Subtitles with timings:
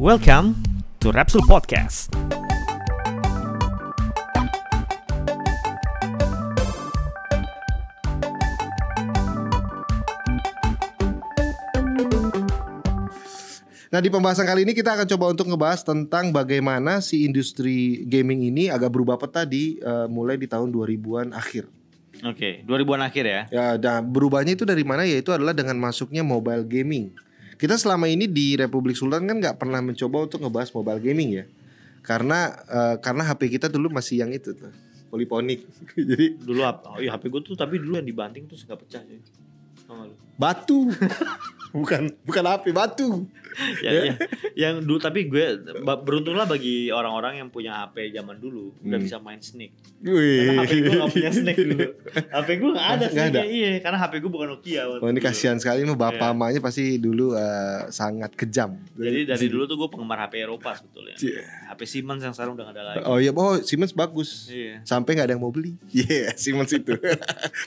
[0.00, 0.56] Welcome
[1.04, 2.08] to Rapsul Podcast.
[13.92, 18.48] Nah di pembahasan kali ini kita akan coba untuk ngebahas tentang bagaimana si industri gaming
[18.48, 21.68] ini agak berubah peta di eh, mulai di tahun 2000-an akhir.
[22.24, 23.42] Oke, 2000-an akhir ya.
[23.52, 25.04] Ya, nah, berubahnya itu dari mana?
[25.04, 27.12] Yaitu adalah dengan masuknya mobile gaming.
[27.56, 31.44] Kita selama ini di Republik Sultan kan nggak pernah mencoba untuk ngebahas mobile gaming ya,
[32.00, 34.72] karena eh, karena HP kita dulu masih yang itu tuh
[35.12, 35.68] poliponik.
[36.10, 36.96] Jadi Dulu apa?
[36.96, 39.20] Oh iya HP gue tuh tapi dulu yang dibanting tuh nggak pecah sih.
[39.92, 40.16] Lu?
[40.40, 40.88] batu,
[41.76, 43.28] bukan bukan HP batu.
[43.84, 44.14] Ya, ya,
[44.54, 45.60] yang dulu tapi gue
[45.98, 49.02] beruntunglah bagi orang-orang yang punya HP zaman dulu udah Hmm.
[49.02, 49.74] bisa main Snake.
[50.00, 50.46] Wih.
[50.48, 51.86] Karena HP gue gak punya Snake dulu.
[52.36, 53.40] HP gue gak ada Nggak ada?
[53.40, 54.82] Snake Iya, karena HP gue bukan Nokia.
[54.86, 56.32] waktu Oh ini kasihan sekali nih bapak Iya.
[56.32, 58.70] emaknya pasti dulu eh, sangat kejam.
[58.92, 61.14] Jadi dari dulu tuh gue penggemar HP Eropa sebetulnya.
[61.14, 61.42] Cie.
[61.66, 63.04] HP Siemens yang sekarang udah gak ada lagi.
[63.04, 64.48] Oh iya, oh Siemens bagus.
[64.48, 64.80] Iya.
[64.82, 65.74] Sampai nggak ada yang mau beli.
[65.92, 66.94] Iya, Siemens itu.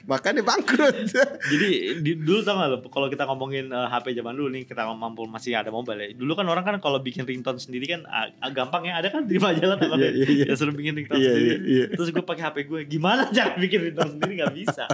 [0.06, 1.14] Makanya bangkrut.
[1.46, 1.68] Jadi
[1.98, 5.26] di, dulu tau gak lo kalau kita ngomongin eh, HP zaman dulu nih kita mampu
[5.26, 6.08] masih ada mobile ya.
[6.14, 8.02] Dulu kan orang kan kalau bikin ringtone sendiri kan
[8.50, 8.98] gampang ya.
[8.98, 10.46] Ada kan di majalah apa Iya, iya, iya.
[10.50, 11.46] ya suruh bikin ringtone Iya, sendiri.
[11.46, 11.86] iya, iya.
[11.92, 14.86] Terus gue pakai HP gue gimana cara bikin ringtone sendiri nggak bisa.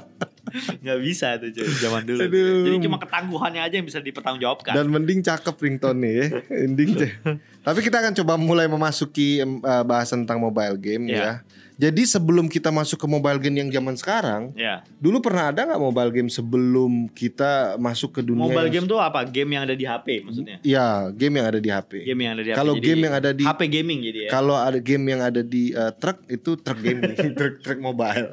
[0.83, 2.19] nggak bisa tuh cuy, zaman dulu.
[2.27, 2.63] Aduh.
[2.67, 4.73] Jadi cuma ketangguhannya aja yang bisa dipertanggungjawabkan.
[4.75, 6.25] Dan mending cakep ringtone nih ya.
[6.67, 6.89] Mending.
[7.65, 11.15] Tapi kita akan coba mulai memasuki em, eh, bahasan tentang mobile game Iya.
[11.15, 11.33] ya.
[11.81, 14.85] Jadi sebelum kita masuk ke mobile game yang zaman sekarang, ya.
[15.01, 19.25] dulu pernah ada nggak mobile game sebelum kita masuk ke dunia Mobile game tuh apa?
[19.25, 20.61] Game yang ada di HP maksudnya.
[20.61, 22.05] Ya, game yang ada di HP.
[22.05, 22.57] Game yang ada di HP.
[22.61, 24.29] Kalau game yang ada di HP gaming jadi ya.
[24.29, 28.29] Kalau ada game yang ada di eh, truk itu truk gaming, truk truk mobile.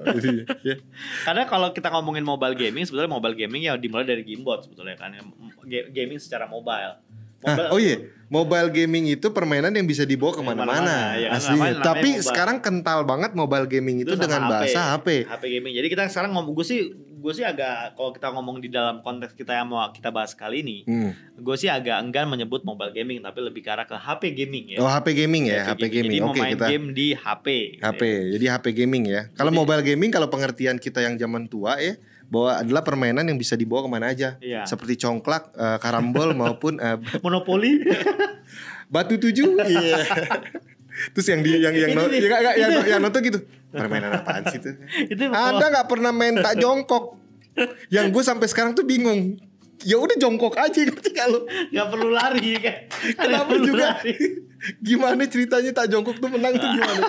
[0.61, 0.77] Ya.
[1.27, 5.17] Karena kalau kita ngomongin mobile gaming, sebetulnya mobile gaming ya dimulai dari gamebot sebetulnya kan,
[5.65, 7.01] Ga- gaming secara mobile.
[7.41, 11.71] Ah, oh iya, mobile gaming itu permainan yang bisa dibawa Ke mana-mana, ya aslinya.
[11.71, 12.27] namanya- namanya Tapi mobile.
[12.27, 15.09] sekarang kental banget mobile gaming itu, sama dengan bahasa HP.
[15.25, 15.73] HP gaming.
[15.73, 16.81] Jadi kita sekarang ngomong gue sih
[17.19, 20.63] gue sih agak kalau kita ngomong di dalam konteks kita yang mau kita bahas kali
[20.63, 21.11] ini, Hmm.
[21.37, 24.79] gue sih agak enggan menyebut mobile gaming tapi lebih ke arah ke HP gaming ya.
[24.79, 26.19] Oh HP gaming ya, HP gaming.
[26.19, 27.47] Jadi Oke main kita game di HP.
[27.77, 28.03] HP.
[28.33, 29.23] Jadi HP gaming ya.
[29.33, 33.57] Kalau mobile gaming kalau pengertian kita yang zaman tua ya, bahwa adalah permainan yang bisa
[33.57, 34.37] dibawa ke mana aja.
[34.39, 34.69] Iya.
[34.69, 37.81] Seperti congklak, eh, karambol maupun eh, Monopoli.
[38.93, 39.57] batu tujuh.
[39.65, 40.05] Iya.
[41.15, 42.21] Terus yang di yang yang no- nih.
[42.27, 42.81] yang, yang, yang, Itu.
[42.91, 43.39] yang nonton gitu.
[43.69, 44.71] Permainan apaan sih itu?
[45.13, 47.21] itu Anda nggak pernah main tak jongkok?
[47.93, 49.37] Yang gue sampai sekarang tuh bingung.
[49.87, 52.77] Ya udah jongkok aja ngerti kalau nggak perlu lari kan.
[53.15, 54.43] Kenapa juga lari.
[54.83, 57.03] gimana ceritanya tak jongkok tuh menang tuh gimana?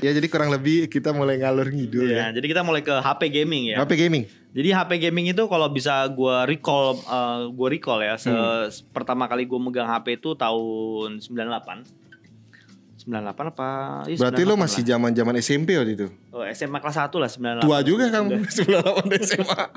[0.00, 2.32] Ya jadi kurang lebih kita mulai ngalur ngidul Iya, ya.
[2.32, 3.78] jadi kita mulai ke HP gaming ya.
[3.78, 4.24] HP gaming.
[4.50, 8.70] Jadi HP gaming itu kalau bisa gua recall eh, gua recall ya, se- Hmm.
[8.90, 11.82] pertama kali gua megang HP itu tahun 98.
[12.96, 13.10] 98
[13.50, 13.68] apa?
[14.06, 14.88] Iya, Berarti lo 98 masih lah.
[14.88, 16.06] zaman-zaman SMP waktu itu.
[16.30, 17.60] oh, SMA kelas 1 lah 98.
[17.60, 19.62] Tua juga kamu 98 SMA.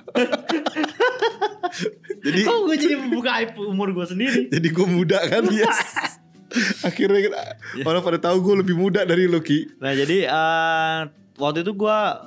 [2.20, 4.48] jadi Kok gue jadi membuka umur gue sendiri?
[4.48, 5.80] jadi gue muda kan yes.
[6.82, 7.20] Akhirnya
[7.82, 9.68] orang pada tahu gue lebih muda dari lo Ki.
[9.78, 11.00] Nah, jadi eh,
[11.36, 12.18] waktu itu gua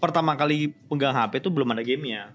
[0.00, 2.32] pertama kali pegang HP itu belum ada gamenya.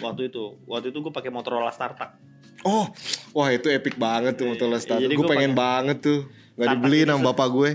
[0.00, 2.16] Waktu itu, waktu itu gue pakai Motorola StarTAC.
[2.62, 2.86] Oh,
[3.34, 5.10] wah itu epic banget tuh Motorola Iya, Startup.
[5.10, 6.20] Gue pengen pakai- banget tuh.
[6.24, 7.70] Gak Startup dibeliin ini sama bapak gue.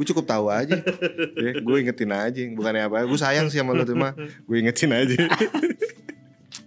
[0.00, 0.76] Gue cukup tahu aja.
[1.44, 2.40] ya, gue ingetin aja.
[2.56, 3.04] Bukannya apa.
[3.04, 4.16] Gue sayang sih sama lo tuh mah.
[4.48, 5.28] Gue ingetin aja.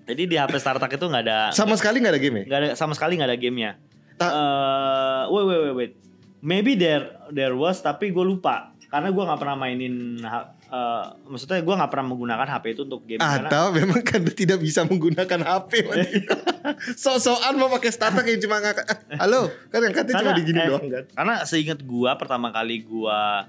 [0.04, 2.46] Jadi di HP StarTAC itu nggak ada sama sekali gak ada game ya?
[2.46, 3.72] nggak ada sama sekali nggak ada gamenya.
[4.24, 5.94] Ta- Eh, wait wait wait wait.
[6.40, 8.72] Maybe there there was tapi gue lupa.
[8.88, 13.18] Karena gue nggak pernah mainin eh, maksudnya gue nggak pernah menggunakan HP itu untuk game.
[13.18, 15.72] Karena Atau memang kan tidak bisa menggunakan HP
[16.96, 20.60] So-soan mau pakai startup yang cuma ngangkat "Ah, Halo Kan yang katanya cuma Karena- digini
[20.60, 21.04] eh, doang kan?
[21.12, 23.48] Karena seingat gua pertama kali gua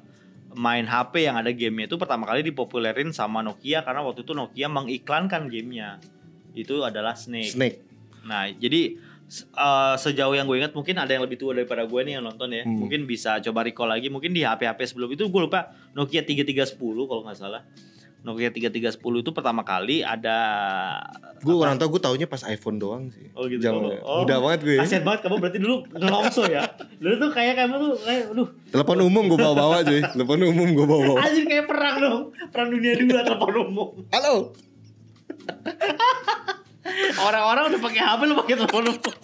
[0.54, 4.68] main HP yang ada gamenya itu pertama kali dipopulerin sama Nokia karena waktu itu Nokia
[4.68, 5.98] mengiklankan gamenya.
[6.52, 7.52] Itu adalah Snake.
[7.52, 7.78] Snake.
[8.22, 8.96] Nah jadi
[9.26, 12.49] eh, sejauh yang gue ingat mungkin ada yang lebih tua daripada gue nih yang nonton
[12.49, 12.62] ya.
[12.62, 12.78] Hmm.
[12.78, 14.08] Mungkin bisa coba recall lagi.
[14.08, 17.62] Mungkin di HP-HP sebelum itu gue lupa Nokia 3310 kalau nggak salah.
[18.25, 20.32] Nokia 3310 itu pertama kali ada.
[21.38, 23.60] Gue orang tau gue taunya pas iPhone doang sih Oh gitu.
[23.60, 26.64] Zaman- Oh, Mudah banget gue Kasian banget kamu berarti dulu ngelongso ya.
[26.96, 30.87] Dulu tuh kayak kamu tuh kayak aduh Telepon umum gue bawa-bawa cuy Telepon umum gue
[30.87, 32.20] bawa-bawa Anjir kayak perang dong.
[32.49, 33.88] Perang dunia dua telepon umum.
[34.08, 34.56] Halo
[37.19, 39.16] Orang-orang udah pakai HP lu pakai telepon Pak.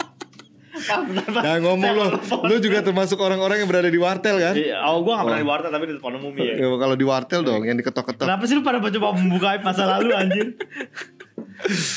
[1.37, 2.07] Nah ngomong lo.
[2.47, 5.43] Lu juga termasuk orang-orang yang berada di wartel kan Iya, Oh, gua gak pernah Oh.
[5.43, 6.55] di warteg tapi di telepon umum ya.
[6.57, 10.15] Ya, Kalau di wartel dong yang diketok-ketok Kenapa sih lu pada coba membuka masa lalu
[10.15, 10.47] anjir?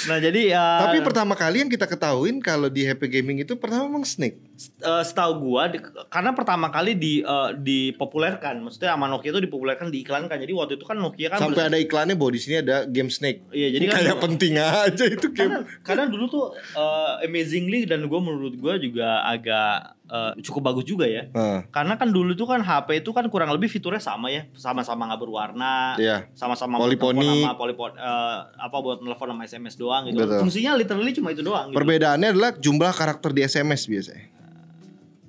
[0.09, 3.87] nah, jadi ya Tapi pertama kali yang kita ketahuin Kalau di HP gaming itu pertama
[3.87, 4.41] memang Snake
[4.79, 9.87] eh, setahu gua di- karena pertama kali di eh, dipopulerkan, maksudnya sama Nokia itu dipopulerkan
[9.89, 10.37] diiklankan.
[10.39, 13.43] Jadi waktu itu kan Nokia kan Sampai ada iklannya bahwa di sini ada game Snake.
[13.51, 15.81] Iya, jadi kan kayak penting aja itu karena, game.
[15.81, 21.05] karena dulu tuh eh, amazingly dan gua menurut gua juga agak eh, cukup bagus juga
[21.07, 21.27] ya.
[21.31, 25.09] Nah, Karena kan dulu tuh kan HP itu kan kurang lebih fiturnya sama ya, sama-sama
[25.09, 26.27] nggak berwarna, iya.
[26.35, 27.43] sama-sama Poliponi.
[27.43, 30.21] sama polipon eh, apa buat telepon sama SMS doang gitu.
[30.23, 30.39] Betul.
[30.43, 31.77] Fungsinya literally cuma itu doang gitu.
[31.79, 34.25] Perbedaannya adalah jumlah karakter di SMS biasanya.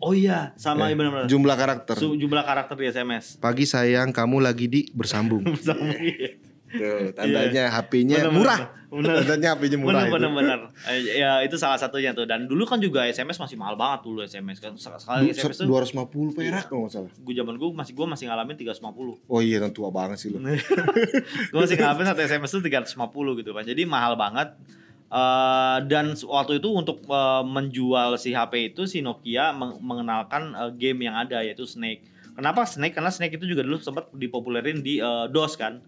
[0.05, 1.25] Oh iya, sama Ya, benar-benar.
[1.25, 1.97] Jumlah karakter.
[1.97, 3.41] Su- Jumlah karakter di SMS.
[3.41, 5.41] Pagi sayang kamu lagi di bersambung.
[5.65, 6.37] Sama iya.
[6.69, 8.59] Tuh, tandanya HP-nya Bener, murah.
[8.91, 9.15] bener.
[9.23, 10.03] Tandanya HP-nya murah.
[10.03, 10.15] Bener itu.
[10.19, 10.59] bener bener.
[10.91, 12.27] Eh, Ya itu salah satunya tuh.
[12.27, 14.75] Dan dulu kan juga SMS masih mahal banget dulu SMS kan.
[14.75, 17.11] Sek- Sekali SMS tuh 250 perak kalau nggak salah.
[17.15, 18.91] gue zaman gue masih gue masih ngalamin 350.
[19.25, 20.43] Oh iya, tua banget sih lo.
[21.51, 23.63] gue masih ngalamin satu SMS tuh 350 gitu kan.
[23.63, 24.53] Jadi mahal banget.
[25.07, 30.71] Eh, dan waktu itu untuk eh, menjual si HP itu si Nokia meng- mengenalkan eh,
[30.75, 32.03] game yang ada yaitu Snake.
[32.35, 32.93] Kenapa Snake?
[32.93, 35.79] Karena Snake itu juga dulu sempat dipopulerin di eh, DOS kan.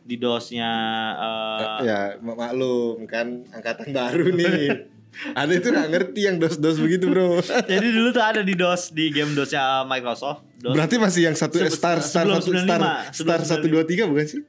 [0.00, 0.70] Di DOS-nya
[1.12, 4.88] eh, ya mak- maklum kan angkatan baru nih.
[5.34, 7.42] Ada itu nggak ngerti yang dos-dos begitu bro.
[7.68, 10.46] Jadi dulu tuh ada di DOS di game DOS-nya Microsoft.
[10.56, 10.72] DOS.
[10.72, 12.80] Berarti masih yang satu Se- star star satu star
[13.12, 14.40] 95, star satu dua tiga bukan sih?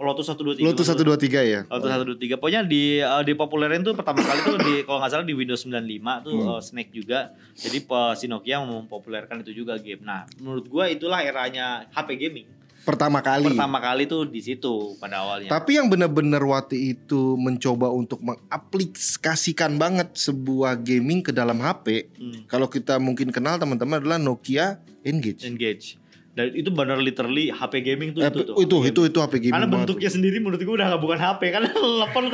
[0.00, 0.64] Lotus 123.
[0.64, 1.68] Lotus satu dua tiga ya.
[1.68, 2.34] Lotus 123.
[2.34, 5.76] Pokoknya di uh, dipopulerin tuh pertama kali tuh di kalau nggak salah di Windows 95
[6.24, 6.48] tuh Hmm.
[6.48, 7.30] uh, Snake juga.
[7.52, 10.00] Jadi pe- si Nokia mempopulerkan itu juga game.
[10.00, 12.48] Nah, menurut gua itulah eranya HP gaming.
[12.80, 13.44] Pertama kali.
[13.44, 15.52] Pertama kali tuh di situ pada awalnya.
[15.52, 22.08] Tapi yang benar-benar waktu itu mencoba untuk mengaplikasikan banget sebuah gaming ke dalam HP.
[22.16, 25.44] Hmm, Kalau kita mungkin kenal teman-teman adalah Nokia Engage.
[25.44, 25.99] Engage.
[26.40, 28.56] Dan itu benar literally HP gaming tuh Eh, itu tuh.
[28.56, 31.40] itu, itu itu HP gaming Karena banget bentuknya sendiri menurut gua udah gak bukan HP
[31.50, 32.24] karena telepon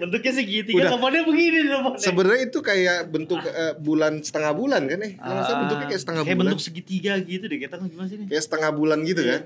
[0.00, 0.90] bentuknya segitiga Udah.
[0.90, 2.02] teleponnya begini teleponnya.
[2.02, 5.12] Sebenarnya itu kayak bentuk eh, bulan setengah bulan kan eh?
[5.16, 6.50] Ah, bentuknya kayak setengah kayak bulan.
[6.50, 8.26] bentuk segitiga gitu deh kita gimana sih nih?
[8.26, 9.30] Kayak setengah bulan gitu Iya.
[9.32, 9.42] kan.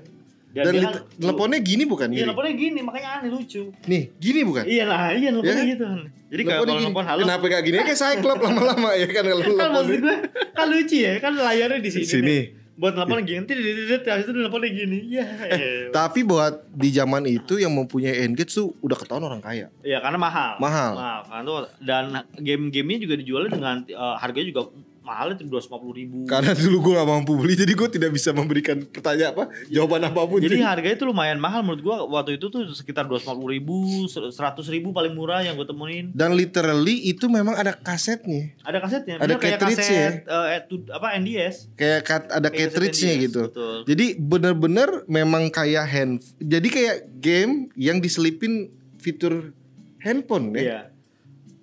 [0.47, 3.63] Dan, Dan dia lit- kan- teleponnya gini bukan Iya, teleponnya gini, makanya aneh lucu.
[3.85, 4.63] Nih, gini bukan?
[4.65, 5.67] Iya lah, iya teleponnya Ya kan?
[5.69, 5.99] gitu kan.
[6.27, 7.75] Jadi kalau telepon halo, Kenapa gak gini?
[7.77, 10.15] Kayak Cyclops lama-lama ya kan kalau kan maksud gue
[10.51, 12.05] kan lucu ya, kan layarnya di sini.
[12.05, 12.25] Sini.
[12.25, 12.41] nih.
[12.77, 14.97] Buat telepon gini, nanti di habis itu teleponnya gini.
[15.09, 15.25] Iya.
[15.97, 19.73] Tapi buat di zaman itu yang mempunyai Engage tuh udah ketahuan orang kaya.
[19.81, 20.61] Iya, karena mahal.
[20.61, 20.91] Mahal.
[20.93, 21.19] Mahal.
[21.25, 22.05] Karena tuh dan
[22.37, 24.61] game-gamenya juga dijualnya dengan eh, harganya juga
[25.07, 25.63] mahal itu dua
[25.95, 26.27] ribu.
[26.27, 30.19] Karena dulu gue gak mampu beli jadi gue tidak bisa memberikan pertanyaan apa jawaban apa
[30.27, 30.43] pun.
[30.43, 30.67] Jadi cuy.
[30.67, 35.15] harganya tuh lumayan mahal menurut gua waktu itu tuh sekitar dua ribu, seratus ribu paling
[35.15, 36.11] murah yang gue temuin.
[36.11, 38.51] Dan literally itu memang ada kasetnya.
[38.67, 41.71] Ada kasetnya, Ada kayak kaset eh, tu- apa NDS.
[41.79, 43.41] Kayak kat- ada Kayak cartridge-nya gitu.
[43.47, 43.77] Betul.
[43.87, 46.19] Jadi bener-bener memang kayak hand.
[46.43, 48.67] Jadi kayak game yang diselipin
[48.99, 49.55] fitur
[50.03, 50.61] handphone ya.
[50.61, 50.79] Iya.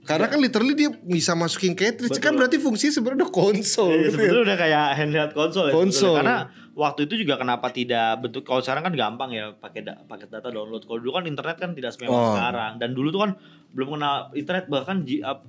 [0.04, 2.22] Karena kan literally dia bisa masukin cartridge Betul.
[2.22, 4.12] kan berarti fungsinya sebenarnya udah konsol Iya, gitu ya.
[4.14, 5.72] sebetulnya udah kayak handheld konsol ya.
[5.72, 5.90] Konsol.
[5.90, 6.18] sebetulnya.
[6.20, 6.36] Karena
[6.74, 10.48] waktu itu juga kenapa tidak bentuk kalau sekarang kan gampang ya pakai da- paket data
[10.48, 10.82] download.
[10.82, 12.28] Kalau dulu kan internet kan tidak semewah Oh.
[12.32, 13.30] sekarang dan dulu tuh kan
[13.70, 14.96] belum kenal internet bahkan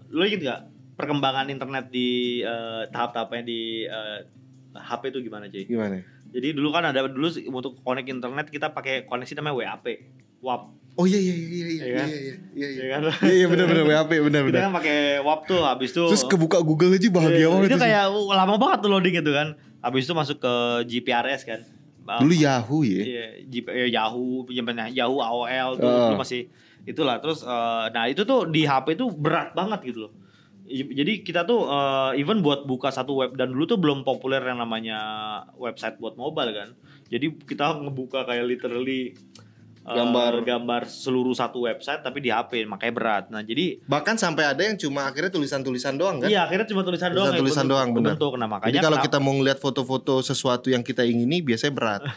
[0.09, 0.61] lo inget gak
[0.95, 4.19] perkembangan internet di eh, tahap-tahapnya di eh,
[4.73, 5.63] HP itu gimana cuy?
[5.63, 5.99] Gimana?
[6.27, 9.85] Jadi dulu kan ada dulu untuk connect internet kita pakai koneksi namanya WAP.
[10.39, 10.63] WAP.
[10.95, 12.07] Oh iya iya iya iya Iya iya kan?
[12.07, 12.19] iya
[12.55, 12.67] iya iya.
[12.71, 13.01] Ya kan?
[13.21, 14.61] Iya iya benar benar WAP benar Kita benar.
[14.63, 17.67] kan pakai WAP tuh habis itu Terus kebuka Google aja bahagia Iya, banget.
[17.67, 17.83] itu tuh.
[17.83, 19.47] kayak uh, lama banget tuh loading itu kan.
[19.79, 20.53] Habis itu masuk ke
[20.87, 21.61] GPRS kan.
[22.05, 23.01] dulu Yahoo ya.
[23.01, 23.25] Iya,
[23.65, 25.99] eh, Yahoo, Yahoo AOL tuh Oh.
[26.07, 26.47] dulu masih
[26.83, 27.17] itulah.
[27.17, 30.13] Terus eh, nah itu tuh di HP itu berat banget gitu loh.
[30.65, 34.57] Jadi kita tuh eh, even buat buka satu web dan dulu tuh belum populer yang
[34.57, 34.97] namanya
[35.55, 36.69] website buat mobile kan.
[37.05, 39.17] Jadi kita ngebuka kayak literally
[39.85, 40.33] eh, Gambar.
[40.41, 43.23] gambar seluruh satu website tapi di HP makanya berat.
[43.27, 46.27] Nah, jadi Bahkan sampai ada yang cuma akhirnya tulisan-tulisan doang kan.
[46.27, 48.09] iya akhirnya cuma tulisan doang yang Tulisan-tulisan bentuk- doang, benar.
[48.11, 48.33] bentuk.
[48.35, 52.01] Nah, makanya Jadi kalau kenapa- kita mau ngeliat foto-foto sesuatu yang kita ingini biasanya berat.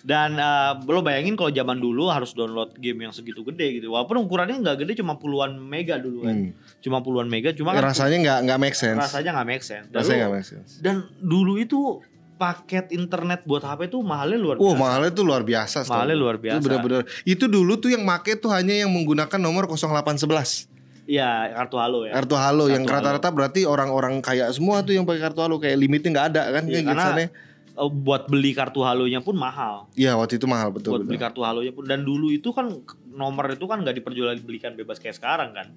[0.00, 3.92] Dan eh, lo bayangin kalau zaman dulu harus download game yang segitu gede gitu.
[3.92, 6.36] Walaupun ukurannya nggak gede cuma puluhan mega dulu kan.
[6.40, 6.50] Hmm.
[6.80, 8.96] Cuma puluhan mega cuma kan Rasanya nggak nggak make sense.
[8.96, 9.86] rasanya nggak make sense.
[9.86, 10.70] Dan, Rasanya nggak make sense.
[10.80, 12.00] dan dulu itu
[12.40, 14.64] paket internet buat HP tuh mahalnya luar biasa.
[14.64, 15.78] Wah mahalnya tuh luar biasa.
[15.84, 16.56] Mahalnya luar biasa.
[16.56, 17.02] Itu bener-bener.
[17.22, 20.72] Itu dulu tuh yang make tuh hanya yang menggunakan nomor 0811
[21.04, 22.14] Iya, kartu halo ya.
[22.14, 23.06] kartu halo yang Kartu halo.
[23.12, 26.62] rata-rata berarti orang-orang kaya semua tuh yang pakai kartu halo kayak limitnya nggak ada kan
[26.64, 29.90] Iya, kayak karena eh, buat beli kartu halonya pun mahal.
[29.92, 31.26] Iya waktu itu mahal betul buat beli betul.
[31.26, 32.70] kartu halonya pun dan dulu itu kan
[33.10, 35.68] nomor itu kan nggak diperjualbelikan bebas kayak sekarang kan.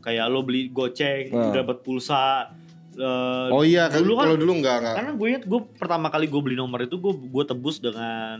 [0.00, 1.52] Kayak lo beli goceng, Nah.
[1.54, 2.52] dapat pulsa.
[3.00, 4.94] Eh, Oh iya dulu kan kalau dulu nggak nggak.
[4.94, 8.38] Karena gue inget gue pertama kali gue beli nomor itu gue gue tebus dengan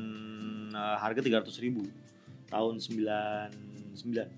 [0.70, 1.88] uh, harga tiga ratus ribu
[2.46, 3.48] tahun sembilan
[3.94, 4.28] sembilan.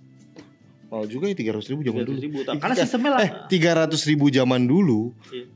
[0.87, 2.19] Mahal juga ya 300 ribu zaman dulu.
[2.21, 2.61] 300.000.
[2.61, 3.21] Karena sistemnya lah.
[3.25, 5.00] Eh 300 ribu zaman dulu
[5.33, 5.49] Iya.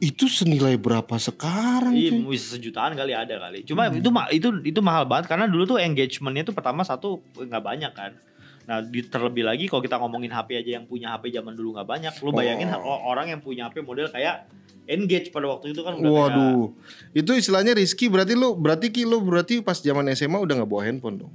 [0.00, 1.92] itu senilai berapa sekarang?
[1.92, 2.32] Iya, cuy?
[2.32, 3.60] bisa sejutaan kali ada kali.
[3.64, 4.00] Cuma Hmm.
[4.00, 8.16] itu itu itu mahal banget karena dulu tuh engagementnya tuh pertama satu nggak banyak kan.
[8.64, 11.84] Nah, di, terlebih lagi kalau kita ngomongin HP aja yang punya HP zaman dulu nggak
[11.84, 12.12] banyak.
[12.20, 12.96] Lu bayangin Oh.
[13.04, 14.48] orang yang punya HP model kayak
[14.84, 16.64] Engage pada waktu itu kan udah kayak- Waduh,
[17.12, 20.82] itu istilahnya Rizky berarti lu berarti Ki lu berarti pas zaman SMA udah nggak bawa
[20.84, 21.32] handphone dong?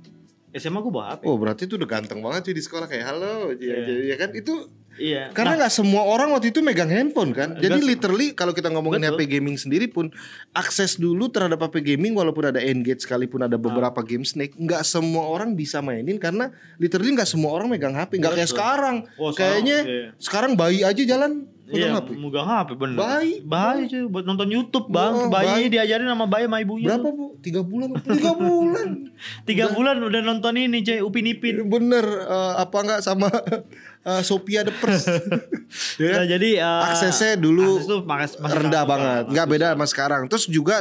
[0.52, 1.26] SMA gue bawa HP.
[1.26, 4.06] Oh berarti itu udah ganteng banget cuy di sekolah kayak halo, ya, Iya.
[4.06, 5.32] ya kan itu Iya.
[5.32, 7.56] karena Nah, nggak semua orang waktu itu megang handphone kan.
[7.56, 9.16] Jadi literally kalau kita ngomongin Betul.
[9.16, 10.12] HP gaming sendiri pun
[10.52, 13.62] akses dulu terhadap HP gaming walaupun ada Engage sekalipun ada Ah.
[13.62, 18.20] beberapa game Snake, nggak semua orang bisa mainin karena literally nggak semua orang megang HP.
[18.20, 18.96] Nggak kayak sekarang.
[19.16, 20.06] oh, sekarang, Kayaknya iya.
[20.20, 22.18] sekarang bayi aja jalan Iya, HP.
[22.18, 22.98] megang HP bener.
[22.98, 23.34] Bayi.
[23.40, 25.14] Bayi cuy buat nonton YouTube, Bang.
[25.14, 25.64] Oh, bayi bayi.
[25.70, 26.98] diajarin sama bayi sama ibunya.
[26.98, 27.26] Berapa bu?
[27.40, 27.90] Tiga bulan?
[27.96, 28.88] Tiga bulan.
[29.48, 31.66] Tiga bulan udah nonton ini cuy, Upin Ipin.
[31.66, 33.30] Bener eh, apa nggak sama
[34.10, 35.08] eh, Sophia the First?
[36.02, 36.18] Ya kan?
[36.18, 39.34] Nah, jadi eh, Aksesnya dulu akses tuh mas- masih rendah banget, susah.
[39.38, 40.22] nggak beda sama sekarang.
[40.26, 40.76] Terus juga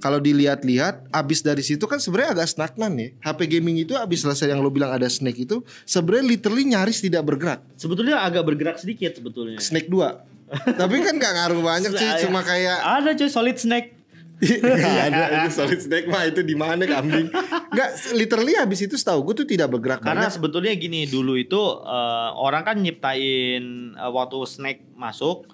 [0.00, 3.08] kalau dilihat-lihat, abis dari situ kan sebenarnya agak stagnan ya.
[3.20, 7.22] HP gaming itu abis selesai yang lo bilang ada Snake itu, sebenarnya literally nyaris tidak
[7.22, 7.60] bergerak.
[7.76, 9.60] Sebetulnya agak bergerak sedikit sebetulnya.
[9.60, 10.40] Snake 2
[10.80, 13.94] Tapi kan nggak ngaruh banyak sih, cuma kayak Ada cuy solid snake.
[14.40, 17.28] Nggak ada itu solid snake mah itu di mana kambing?
[17.76, 20.32] Nggak, literally habis itu setahu gue tuh tidak bergerak Karena banyak.
[20.32, 23.62] sebetulnya gini dulu itu eh, orang kan nyiptain
[23.94, 25.44] eh, waktu snake masuk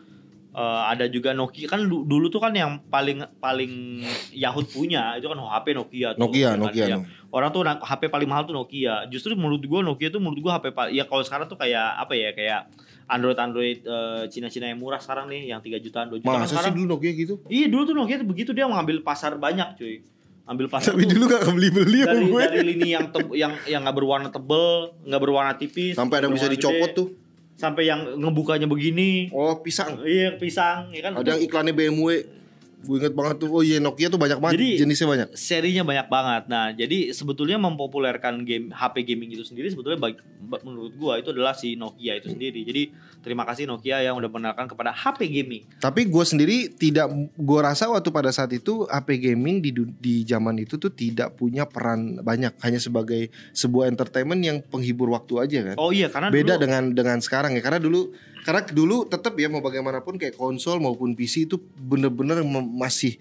[0.56, 4.00] eh, ada juga Nokia kan du- dulu tuh kan yang paling paling
[4.32, 6.20] Yahoo punya itu kan HP Nokia tuh.
[6.22, 6.58] Nokia, kan?
[6.62, 6.96] Nokia, Ya.
[6.96, 7.04] no.
[7.28, 9.04] Orang tuh HP paling mahal tuh Nokia.
[9.06, 12.12] Justru menurut gua Nokia tuh menurut gua HP paling ya kalau sekarang tuh kayak apa
[12.12, 12.60] ya kayak
[13.06, 13.78] Android Android
[14.26, 16.74] Cina-Cina yang murah sekarang nih yang 3 jutaan 2 jutaan Masa sih sekarang.
[16.74, 17.34] dulu Nokia gitu?
[17.46, 20.00] Iya dulu tuh Nokia tuh begitu dia mengambil pasar banyak cuy.
[20.44, 22.38] Ambil pasar Tapi dulu gak beli-beli sama dari gue.
[22.40, 26.34] dari lini yang teb- yang yang nggak berwarna tebel, nggak berwarna tipis, Sampai ada yang
[26.34, 27.08] bisa dicopot gede, tuh.
[27.56, 29.32] Sampai yang ngebukanya begini.
[29.32, 30.04] Oh pisang.
[30.04, 31.16] Iya, pisang, ya kan.
[31.16, 32.35] Ada yang iklannya BMW.
[32.84, 33.48] Gue inget banget tuh.
[33.48, 34.54] Oh iya Nokia tuh banyak banget.
[34.60, 35.28] Jadi- jenisnya banyak.
[35.32, 36.42] serinya banyak banget.
[36.46, 41.32] Nah, jadi sebetulnya mempopulerkan game HP gaming itu sendiri sebetulnya bagi, ba- menurut gua itu
[41.32, 42.60] adalah si Nokia itu sendiri.
[42.62, 45.64] Jadi terima kasih Nokia yang udah mengenalkan kepada HP gaming.
[45.78, 47.08] Tapi gue sendiri tidak.
[47.32, 51.64] Gue rasa waktu pada saat itu HP gaming di di zaman itu tuh tidak punya
[51.64, 52.54] peran banyak.
[52.60, 55.76] Hanya sebagai sebuah entertainment yang penghibur waktu aja kan.
[55.76, 57.62] Oh iya, karena Beda dulu, dengan dengan sekarang ya.
[57.64, 58.12] Karena dulu
[58.46, 62.46] karena dulu tetap ya mau bagaimanapun kayak konsol maupun PC itu bener-bener
[62.78, 63.18] masih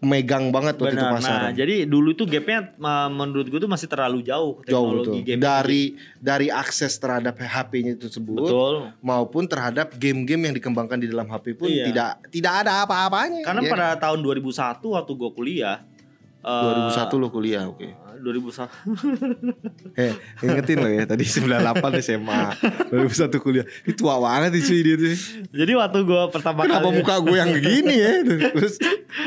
[0.00, 1.16] megang banget waktu itu Benar.
[1.16, 1.52] Nah, pasaran.
[1.56, 2.76] jadi dulu itu gapnya
[3.08, 5.24] menurut gua tuh masih terlalu jauh Jauh teknologi betul.
[5.24, 5.82] game Dari
[6.20, 8.74] dari akses terhadap HP-nya itu tersebut betul.
[9.00, 11.88] maupun terhadap game-game yang dikembangkan di dalam HP pun Iya.
[11.88, 13.48] tidak tidak ada apa-apanya.
[13.48, 13.70] Karena ya.
[13.72, 15.76] pada tahun 2001 waktu gua kuliah
[16.44, 17.88] uh, 2001 lo kuliah, oke.
[18.16, 18.68] 2001
[19.96, 21.60] Eh, ingetin lo ya, tadi 98
[22.00, 22.40] SMA,
[22.88, 23.66] 2001 kuliah.
[23.82, 25.12] Ini tua banget sih dia tuh.
[25.50, 28.12] Jadi waktu gue pertama Kenapa kali muka gue yang gini ya?
[28.50, 28.80] Terus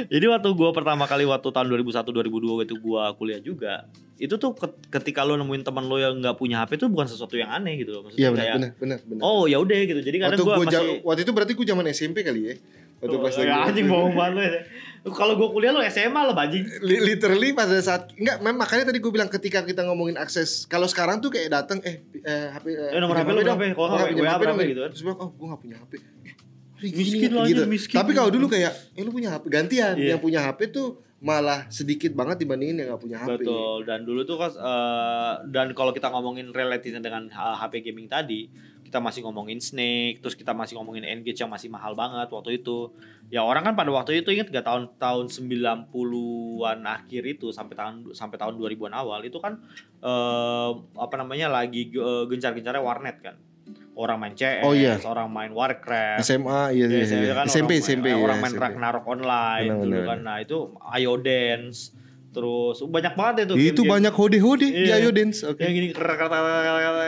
[0.08, 3.74] Jadi waktu gue pertama kali waktu tahun 2001 2002 itu gue kuliah juga.
[4.18, 7.34] Itu tuh ket- ketika lo nemuin teman lo yang nggak punya HP itu bukan sesuatu
[7.34, 8.02] yang aneh gitu loh.
[8.02, 9.22] Maksudnya Iya benar benar benar benar.
[9.22, 10.02] oh ya udah gitu.
[10.02, 12.54] Jadi kadang waktu gue gua masih waktu itu berarti gue zaman SMP kali ya.
[12.98, 14.62] Waktu Oh, pas ya, lagi- anjing bohong banget ya.
[15.10, 16.64] Kalau gue kuliah lo SMA lo anjing.
[16.82, 20.86] Li- literally pada saat enggak mem makanya tadi gue bilang ketika kita ngomongin akses kalau
[20.86, 23.56] sekarang tuh kayak datang eh, eh HP Eh, nomor HP lu dong.
[23.56, 23.74] berapa?
[23.74, 24.90] Kalau punya WA HP berapa gitu kan?
[24.92, 25.94] Terus bilang oh gue gak punya HP.
[26.78, 27.96] Hari Miskin lo aja, miskin.
[27.96, 30.14] Tapi kalau dulu kayak eh lu punya HP gantian Iya.
[30.14, 33.42] yang punya HP tuh malah sedikit banget dibandingin yang gak punya HP.
[33.42, 33.90] Betul.
[33.90, 38.46] Dan dulu tuh kan eh, dan kalau kita ngomongin relatifnya dengan uh, HP gaming tadi,
[38.88, 42.94] kita masih ngomongin Snake, terus kita masih ngomongin Engage yang masih mahal banget waktu itu.
[43.28, 48.16] Ya orang kan pada waktu itu ingat gak tahun tahun 90-an akhir itu sampai tahun
[48.16, 49.60] sampai tahun 2000-an awal itu kan
[50.00, 53.36] eh, apa namanya lagi eh, gencar-gencarnya warnet kan.
[53.94, 55.02] Orang main CS, Oh, iya.
[55.02, 56.22] orang main Warcraft.
[56.22, 57.34] SMA iya, Ya, iya, saya iya.
[57.34, 58.62] kan SMP orang SMP main, ya, orang main SMP.
[58.62, 60.06] Ragnarok online Benar, dulu benar.
[60.06, 60.20] kan.
[60.22, 60.58] Nah, itu
[60.88, 61.80] Ayo Dance.
[62.28, 65.02] Terus banyak banget itu Itu game-game banyak hode-hode di Iya.
[65.02, 65.40] Ayo Dance.
[65.44, 65.60] Oke.
[65.60, 66.38] yang gini kata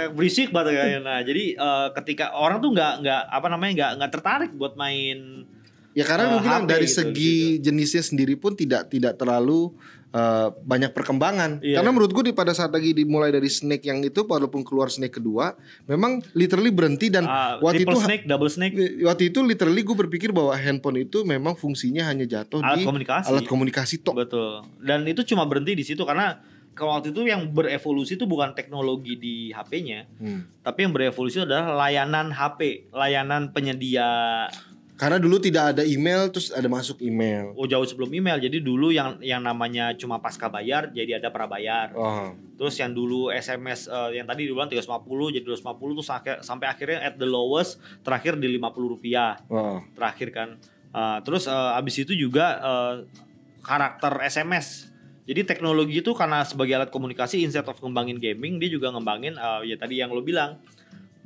[0.10, 1.00] berisik banget kayaknya.
[1.00, 5.46] Nah, jadi eh, ketika orang tuh nggak nggak apa namanya nggak nggak tertarik buat main
[5.94, 9.74] Ya karena gue bilang dari gitu, segi jenisnya sendiri pun tidak tidak terlalu
[10.10, 11.62] eh, banyak perkembangan.
[11.62, 11.82] Iya.
[11.82, 15.16] Karena menurut gue di pada saat lagi dimulai dari Snake yang itu walaupun keluar Snake
[15.16, 15.54] kedua,
[15.86, 20.30] memang literally berhenti dan ah, waktu itu snake, double snake, waktu itu literally gue berpikir
[20.30, 23.28] bahwa handphone itu memang fungsinya hanya jatuh alat di komunikasi.
[23.30, 24.18] alat komunikasi tok.
[24.18, 24.66] Betul.
[24.82, 26.42] Dan itu cuma berhenti di situ karena
[26.74, 30.48] kalau waktu itu yang berevolusi itu bukan teknologi di HP-nya, Hmm.
[30.64, 34.08] tapi yang berevolusi adalah layanan HP, layanan penyedia
[35.00, 37.56] Karena dulu tidak ada email terus ada masuk email.
[37.56, 38.36] Oh jauh sebelum email.
[38.36, 41.96] Jadi dulu yang yang namanya cuma pasca bayar jadi ada prabayar.
[41.96, 42.36] Oh.
[42.60, 47.00] Terus yang dulu SMS eh, yang tadi duluan 350 jadi 250 terus akhir- sampai akhirnya
[47.00, 48.60] at the lowest terakhir di 50
[48.92, 49.80] rupiah Oh.
[49.96, 50.50] terakhir kan.
[50.92, 52.96] Eh, terus eh, abis itu juga eh,
[53.64, 54.92] karakter SMS.
[55.24, 59.62] Jadi teknologi itu karena sebagai alat komunikasi instead of ngembangin gaming dia juga ngembangin eh,
[59.64, 60.60] ya tadi yang lo bilang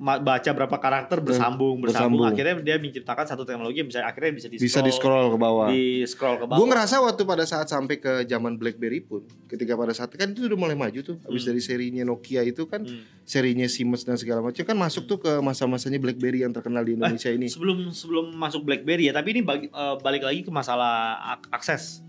[0.03, 2.24] baca berapa karakter bersambung bersambung, bersambung.
[2.27, 5.72] akhirnya dia menciptakan satu teknologi yang bisa akhirnya bisa di Bisa di scroll ke bawah.
[5.72, 6.60] di scroll ke bawah.
[6.60, 10.43] Gue ngerasa waktu pada saat sampai ke zaman BlackBerry pun, ketika pada saat kan itu
[10.43, 11.50] udah mulai maju tuh, habis Hmm.
[11.50, 13.07] dari serinya Nokia itu kan, Hmm.
[13.24, 17.29] serinya Siemens dan segala macam kan masuk tuh ke masa-masanya BlackBerry yang terkenal di Indonesia
[17.29, 17.48] ini.
[17.48, 22.03] sebelum sebelum masuk BlackBerry ya tapi ini bagi- eh, balik lagi ke masalah ak- akses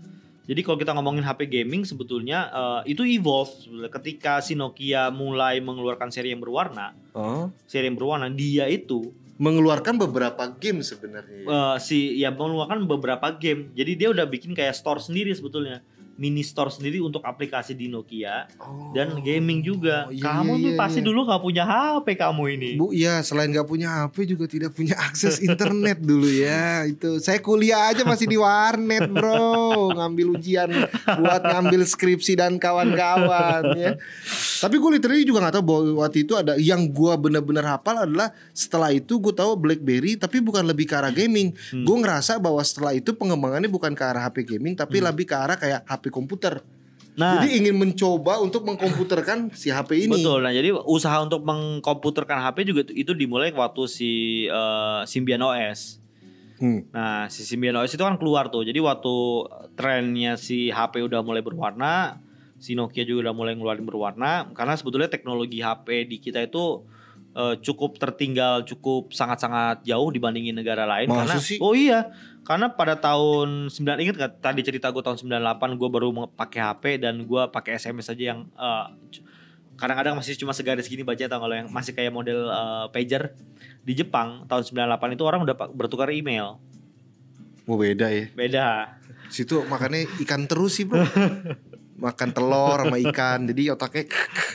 [0.45, 3.89] jadi kalau kita ngomongin HP gaming sebetulnya eh, itu evolve sebetulnya.
[3.91, 7.49] ketika si Nokia mulai mengeluarkan seri yang berwarna Oh.
[7.63, 11.37] seri yang berwarna dia itu Mengeluarkan beberapa game sebenarnya.
[11.37, 11.45] ya.
[11.45, 15.83] eh, si ya mengeluarkan beberapa game jadi dia udah bikin kayak store sendiri sebetulnya
[16.15, 18.91] mini store sendiri untuk aplikasi di Nokia Oh.
[18.95, 21.07] dan gaming juga Oh, iya, kamu iya, tuh iya, pasti iya.
[21.07, 24.95] dulu nggak punya HP kamu ini Bu, ya selain gak punya HP juga tidak punya
[25.07, 26.83] akses internet dulu ya.
[26.85, 30.69] Itu saya kuliah aja masih di warnet bro, ngambil ujian
[31.05, 33.91] buat ngambil skripsi dan kawan-kawan ya.
[34.59, 38.31] Tapi gue literally juga nggak tahu bahwa waktu itu ada yang gue bener-bener hafal adalah
[38.55, 41.51] setelah itu gue tahu BlackBerry tapi bukan lebih ke arah gaming.
[41.71, 41.83] Hmm.
[41.83, 45.57] Gue ngerasa bahwa setelah itu pengembangannya bukan ke arah HP gaming tapi lebih ke arah
[45.59, 46.61] kayak HP komputer.
[47.15, 47.21] Hmm.
[47.21, 50.19] nah Jadi ingin mencoba untuk mengkomputerkan si HP ini.
[50.19, 50.43] Betul.
[50.43, 54.11] Nah, jadi usaha untuk mengkomputerkan HP juga itu- itu dimulai waktu si
[54.51, 56.03] eh, Symbian OS.
[56.59, 56.87] Hmm.
[56.91, 58.63] Nah, si Symbian OS itu kan keluar tuh.
[58.63, 59.15] Jadi waktu
[59.75, 62.19] trennya si HP udah mulai berwarna,
[62.55, 66.81] si Nokia juga udah mulai ngeluarin berwarna karena sebetulnya teknologi HP di kita itu
[67.35, 71.57] eh, cukup tertinggal, cukup sangat-sangat jauh dibandingin negara lain Masa karena sih?
[71.59, 72.09] oh iya,
[72.41, 76.61] karena pada tahun 9 ingat gak tadi cerita gue tahun 98 gue baru mau pakai
[76.63, 78.85] HP dan gue pakai SMS aja yang eh,
[79.75, 83.35] kadang-kadang masih cuma segaris gini baca atau kalau yang masih kayak model eh, pager
[83.83, 86.57] di Jepang tahun 98 itu orang udah bertukar email
[87.65, 88.29] Oh beda ya.
[88.31, 88.67] beda
[89.27, 91.01] Situ makannya ikan terus sih bro
[91.95, 94.03] Makan telur sama ikan Jadi otaknya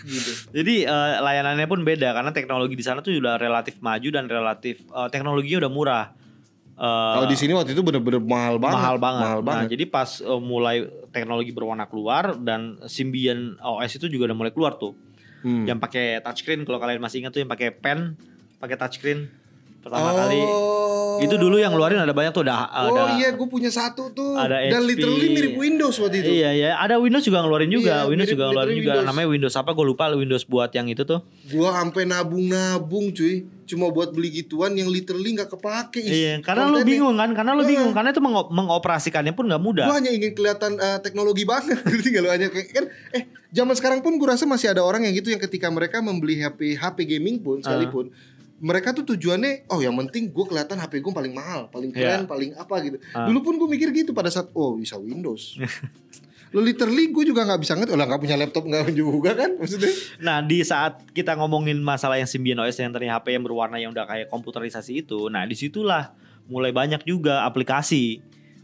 [0.04, 4.28] gitu jadi eh, layanannya pun beda karena teknologi di sana tuh udah relatif maju dan
[4.28, 6.06] relatif eh, teknologinya udah murah
[6.80, 9.20] Eh, Kalau di sini waktu itu bener-bener mahal banget mahal banget.
[9.28, 14.32] Mahal Nah, banget jadi pas eh, mulai teknologi berwarna keluar dan Symbian OS itu juga
[14.32, 14.96] udah mulai keluar tuh.
[15.44, 15.68] Hmm.
[15.68, 18.16] Yang pakai touchscreen kalau kalian masih ingat tuh yang pakai pen,
[18.56, 19.28] pakai touchscreen
[19.80, 20.16] pertama Oh.
[20.16, 20.40] kali.
[21.20, 24.32] Itu dulu yang ngeluarin ada banyak tuh ada Oh ada iya gue punya satu tuh
[24.34, 24.88] ada Dan HP.
[24.90, 27.92] literally mirip Windows waktu itu Iya iya, ada Windows juga ngeluarin juga.
[27.94, 28.92] Iya, Windows mirip- juga ngeluarin juga.
[28.94, 29.06] Windows.
[29.06, 29.70] Namanya Windows apa?
[29.70, 31.20] Gue lupa Windows buat yang itu tuh.
[31.46, 36.02] Gua sampai nabung-nabung cuy Cuma buat beli gituan yang literally gak kepake.
[36.02, 37.30] Iya, karena lu bingung kan?
[37.30, 37.70] Karena lu Eh.
[37.70, 39.86] bingung karena itu mengo- mengoperasikannya pun nggak mudah.
[39.86, 41.78] Gue hanya ingin kelihatan eh, teknologi banget
[42.18, 45.30] lu hanya kayak kan Eh zaman sekarang pun gue rasa masih ada orang yang gitu
[45.30, 48.10] Yang ketika mereka membeli HP HP gaming pun sekalipun
[48.60, 52.28] mereka tuh tujuannya oh yang penting gue kelihatan HP gue paling mahal paling keren Iya.
[52.28, 52.96] paling apa gitu.
[53.10, 53.24] Ah.
[53.26, 55.56] dulu pun gue mikir gitu pada saat oh bisa Windows.
[56.54, 59.90] Lo literally gue juga nggak bisa ngerti oh nggak punya laptop nggak juga kan maksudnya.
[60.18, 63.94] Nah di saat kita ngomongin masalah yang Symbian OS yang tadi HP yang berwarna yang
[63.94, 66.10] udah kayak komputerisasi itu, nah di situlah
[66.50, 68.18] mulai banyak juga aplikasi.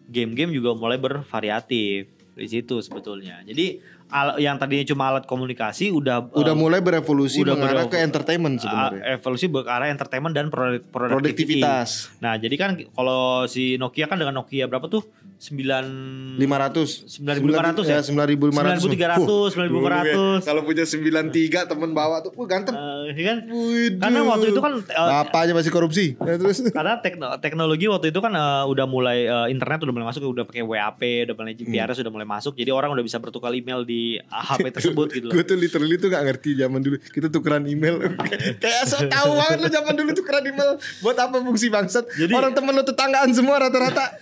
[0.07, 3.41] Game-game juga mulai bervariatif di situ sebetulnya.
[3.43, 7.91] Jadi al- yang tadinya cuma alat komunikasi udah udah eh, mulai berevolusi udah mengarah berevo-
[7.91, 13.75] ke entertainment sebenarnya evolusi ke arah entertainment dan produk- produktivitas Nah jadi kan kalau si
[13.77, 15.03] Nokia kan dengan Nokia berapa tuh?
[15.37, 18.01] 9 500 9.500 ya?
[18.01, 20.43] 9.500 9.300, 9.500.
[20.43, 21.29] Kalau punya 93
[21.67, 22.73] temen bawa tuh Wah ganteng.
[23.07, 23.39] Iya kan?
[23.47, 24.01] Waduh.
[24.01, 26.05] Karena waktu itu kan eh, Bapaknya masih korupsi?
[26.17, 26.65] Ya, terus?
[26.77, 30.45] Karena tekno- teknologi waktu itu kan eh, udah mulai eh, internet udah mulai masuk udah
[30.45, 31.63] pakai WAP udah mulai Hmm.
[31.63, 35.33] GPRS udah mulai masuk jadi orang udah bisa bertukar email di HP tersebut gitu loh.
[35.33, 36.97] Gue tuh literally tuh gak ngerti zaman dulu.
[36.99, 37.97] Kita tukeran email.
[38.63, 40.77] Kayak so tau banget lo zaman dulu tukeran email.
[41.01, 42.09] Buat apa fungsi bangsat?
[42.11, 44.17] Jadi- Orang temen lo tetanggaan semua rata-rata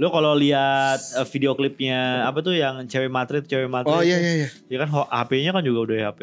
[0.00, 4.16] lo kalau lihat eh, video klipnya apa tuh yang cewek Madrid cewek Madrid Oh iya
[4.16, 6.20] iya iya ya kan HP-nya kan juga udah HP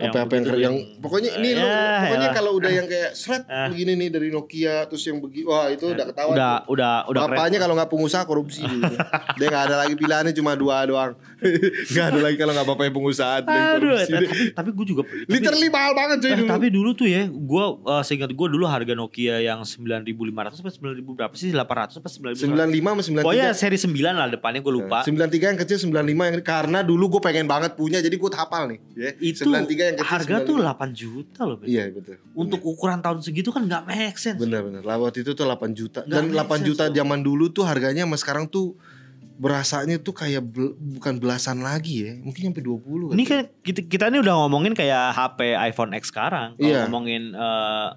[0.00, 2.34] apa apa yang, yang pokoknya ini lo Ya, pokoknya elah.
[2.34, 3.68] kalau udah yang kayak seret Ah.
[3.68, 6.72] begini nih dari Nokia terus yang begini wah itu udah ketahuan udah tuh.
[6.72, 7.20] udah udah.
[7.26, 8.96] Bapaknya kalau nggak pengusaha korupsi gitu.
[9.36, 11.12] dia nggak ada lagi pilihannya cuma dua doang
[11.92, 13.52] nggak ada lagi kalau nggak bapaknya pengusaha Aduh,
[13.92, 14.10] korupsi.
[14.10, 17.64] tapi tapi gue juga literally mahal banget cuy Eh, dulu tapi dulu tuh ya, gue
[18.02, 20.08] seingat gue dulu harga Nokia yang 9.500
[20.56, 21.50] apa 9.000 berapa sih?
[21.50, 22.48] 800 apa 9.500?
[22.48, 25.00] 95 sama Pokoknya seri 9 lah depannya gue lupa.
[25.00, 28.78] 93 yang kecil 95 yang karena dulu gue pengen banget punya jadi gue hafal nih.
[28.92, 29.10] Ya.
[29.16, 29.54] itu 93
[29.84, 30.44] yang kecil harga 95.
[30.44, 31.56] tuh 8 juta loh.
[31.56, 31.66] Ben.
[31.66, 32.16] Iya betul.
[32.32, 34.36] Untuk ukuran tahun segitu kan nggak make sense.
[34.36, 34.82] Bener bener.
[34.82, 36.94] Lah waktu itu tuh 8 juta Nggak dan make 8 sense juta tuh.
[36.94, 38.74] zaman dulu tuh harganya sama sekarang tuh
[39.34, 42.12] berasanya tuh kayak bel- bukan belasan lagi ya.
[42.18, 43.24] Mungkin sampai 20 Ini kali.
[43.24, 46.54] kan kita, kita ini udah ngomongin kayak HP iPhone X sekarang.
[46.54, 46.80] Kalau Iya.
[46.84, 47.88] ngomongin eh,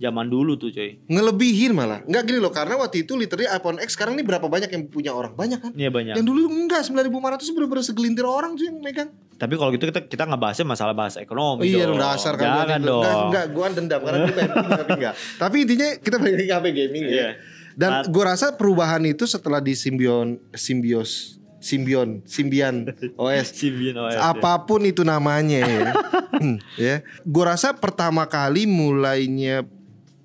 [0.00, 0.96] zaman dulu tuh coy.
[1.04, 2.00] ngelebihin malah.
[2.02, 5.12] Enggak gini loh karena waktu itu literally iPhone X sekarang nih berapa banyak yang punya
[5.12, 5.32] orang?
[5.32, 5.72] Banyak kan?
[5.72, 6.16] Iya banyak.
[6.16, 7.12] Yang dulu enggak 9500
[7.50, 9.12] bener-bener segelintir orang tuh yang megang.
[9.36, 11.96] Tapi kalau gitu kita kita nggak bahasnya masalah bahas ekonomi iya dong.
[11.96, 13.04] dasar kan Jangan Enggak, dong.
[13.26, 14.34] enggak, gua kan dendam karena gue
[14.74, 15.14] tapi enggak.
[15.42, 17.12] Tapi intinya kita balik lagi HP gaming ya.
[17.12, 17.28] Iya.
[17.72, 24.16] Dan Saat- gue rasa perubahan itu setelah di Symbion Symbios Symbion Symbian OS Symbian OS.
[24.16, 24.32] ya.
[24.32, 25.92] apa pun itu namanya ya.
[26.32, 27.04] Hmm, ya.
[27.20, 29.60] Gue rasa pertama kali mulainya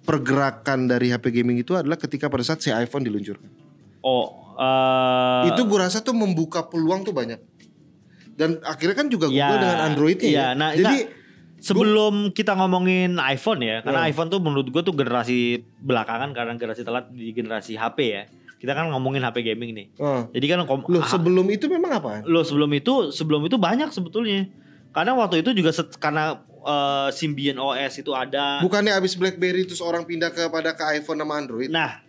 [0.05, 3.49] pergerakan dari HP gaming itu adalah ketika pada saat si iPhone diluncurkan.
[3.99, 7.41] Oh, eh, itu gue rasa tuh membuka peluang tuh banyak.
[8.31, 10.37] Dan akhirnya kan juga Google Ya, dengan Androidnya iya.
[10.37, 10.47] ya.
[10.53, 11.09] Nah, Jadi
[11.57, 14.11] sebelum kita ngomongin iPhone ya, karena Hmm.
[14.11, 15.37] iPhone tuh menurut gue tuh generasi
[15.79, 18.23] belakangan karena generasi telat di generasi HP ya.
[18.55, 19.87] Kita kan ngomongin HP gaming nih.
[19.97, 20.29] oh.
[20.29, 22.11] Jadi kan kom- Loh ah, sebelum itu memang apa?
[22.23, 24.45] Loh, sebelum itu sebelum itu banyak sebetulnya.
[24.91, 28.59] Karena waktu itu juga set- karena eh, Symbian OS itu ada.
[28.65, 31.69] Bukannya abis BlackBerry terus orang pindah kepada ke iPhone sama Android?
[31.69, 32.05] Nah,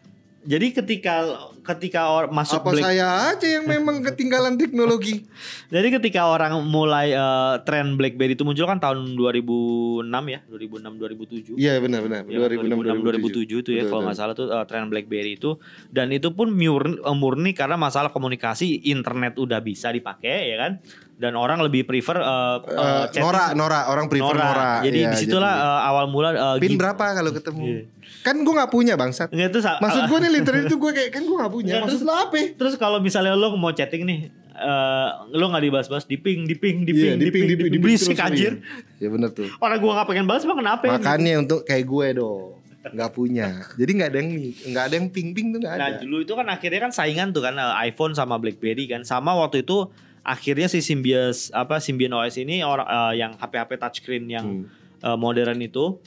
[0.47, 1.27] jadi ketika
[1.67, 5.27] ketika or- masuk apa Black- saya aja yang memang ketinggalan teknologi?
[5.75, 11.59] Jadi ketika orang mulai eh, tren BlackBerry itu muncul kan tahun 2006 ya, 2006 2007.
[11.59, 12.23] Iya benar benar.
[12.31, 15.59] Ya, 2006 2007 itu ya Betul, kalau nggak salah tuh eh, tren BlackBerry itu
[15.91, 20.73] dan itu pun murni, murni karena masalah komunikasi internet udah bisa dipakai ya kan
[21.17, 24.47] dan orang lebih prefer eh, eh, chatting Nora, Nora, orang prefer Nora.
[24.47, 24.73] Nora.
[24.81, 27.63] Jadi Iya, di situlah jadi- eh, awal mula eh, pin berapa kalau ketemu?
[27.65, 27.81] Iya.
[28.23, 29.29] Kan gue nggak punya bangsat.
[29.29, 31.73] Nggak, itu sa- Maksud gue nih literally itu gue kayak kan gue nggak punya.
[31.73, 32.37] Nggak, Maksud terus- lo apa?
[32.53, 34.19] Terus kalau misalnya lo mau chatting nih,
[34.53, 37.73] eh lo nggak dibahas-bahas di ping, di ping, di Iya, ping, di ping, di ping,
[37.79, 38.53] berisik terus, anjir.
[38.97, 39.49] Iya benar tuh.
[39.57, 40.83] Orang gua nggak pengen bahas mah kenapa?
[40.85, 40.91] ya?
[40.95, 43.49] Makanya untuk kayak gue dong nggak punya.
[43.73, 44.31] Jadi nggak ada yang
[44.71, 45.99] nggak ada yang ping ping tuh nggak Nah ada.
[45.99, 49.03] dulu itu kan akhirnya kan saingan tuh kan eh, iPhone sama BlackBerry kan.
[49.03, 49.91] Sama waktu itu
[50.27, 54.67] akhirnya si Symbian apa Symbian OS ini orang eh, yang HP-HP touchscreen yang Hmm.
[54.99, 56.03] eh, modern itu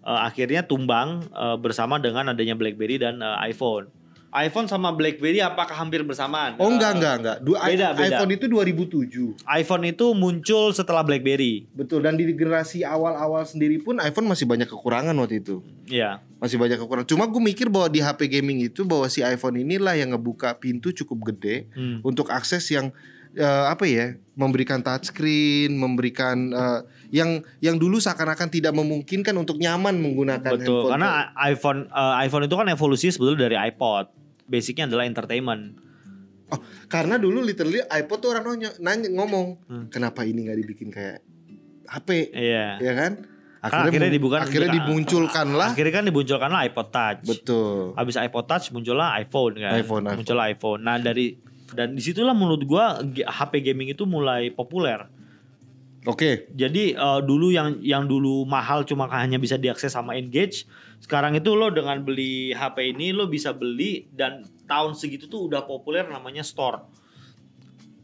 [0.00, 3.90] eh, akhirnya tumbang eh, bersama dengan adanya BlackBerry dan eh, iPhone.
[4.36, 6.58] iPhone sama BlackBerry apakah hampir bersamaan?
[6.58, 7.36] Oh enggak enggak enggak.
[7.40, 8.18] Dua beda, beda.
[8.18, 9.46] iPhone itu 2007.
[9.48, 11.70] iPhone itu muncul setelah BlackBerry.
[11.70, 15.62] Betul dan di generasi awal-awal sendiri pun iPhone masih banyak kekurangan waktu itu.
[15.86, 16.18] Iya.
[16.36, 17.06] Masih banyak kekurangan.
[17.06, 20.90] Cuma gue mikir bahwa di HP gaming itu bahwa si iPhone inilah yang ngebuka pintu
[20.90, 22.02] cukup gede Hmm.
[22.02, 22.90] untuk akses yang
[23.34, 29.94] eh, apa ya memberikan touchscreen, memberikan eh, yang yang dulu seakan-akan tidak memungkinkan untuk nyaman
[29.96, 30.90] menggunakan Betul, handphone.
[30.90, 31.08] karena
[31.44, 34.10] iPhone eh, iPhone itu kan evolusi sebetulnya dari iPod.
[34.44, 35.80] Basicnya adalah entertainment.
[36.46, 39.84] Oh, karena dulu literally iPod tuh orang nanya, nanya ngomong, Hmm.
[39.88, 41.24] kenapa ini nggak dibikin kayak
[41.86, 42.76] HP, Iya.
[42.78, 43.12] ya kan?
[43.64, 47.24] Akhirnya mun- dibuka- akhirnya dimunculkanlah Akhirnya kan dimunculkanlah iPod Touch.
[47.24, 47.96] betul.
[47.96, 49.72] Habis iPod Touch muncullah iPhone kan.
[49.74, 50.16] iPhone, iPhone.
[50.20, 50.80] Muncullah iPhone.
[50.84, 51.32] Nah, dari
[51.74, 55.10] dan di situlah menurut gua HP gaming itu mulai populer.
[56.04, 60.68] Oke, Jadi eh, dulu yang yang dulu mahal cuma hanya bisa diakses sama Engage.
[61.00, 65.64] Sekarang itu lo dengan beli HP ini lo bisa beli dan tahun segitu tuh udah
[65.64, 66.84] populer namanya store.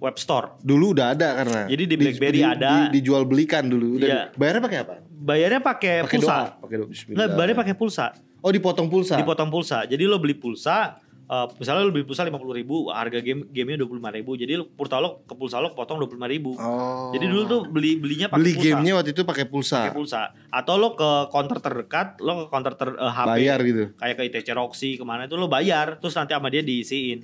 [0.01, 0.57] Web store.
[0.65, 1.69] dulu udah ada karena.
[1.69, 2.89] Jadi di BlackBerry ada.
[2.89, 4.01] di- dijual belikan dulu.
[4.01, 4.21] Udah Iya.
[4.25, 4.95] di- bayarnya pakai apa?
[5.05, 6.25] Bayarnya pakai pulsa.
[6.25, 6.89] doa, pakai doa.
[6.89, 8.07] Nggak, bayarnya pakai pulsa.
[8.41, 9.21] Oh, dipotong pulsa.
[9.21, 9.85] Dipotong pulsa.
[9.85, 10.97] Jadi lo beli pulsa
[11.31, 14.31] eh, misalnya lo beli pulsa 50.000 ribu, harga game gamenya 25.000 ribu.
[14.35, 16.51] Jadi lo pulsa lo ke pulsa lo potong 25.000 ribu.
[16.59, 17.15] Oh.
[17.15, 18.67] Jadi dulu tuh beli belinya pakai beli pulsa.
[18.67, 19.79] gamenya waktu itu pakai pulsa.
[19.87, 20.21] pakai pulsa.
[20.51, 23.85] Atau lo ke counter terdekat, lo ke counter ter, eh, HP Bayar gitu.
[23.95, 27.23] kayak ke ITC Roxy ke mana itu lo bayar, terus nanti sama dia diisiin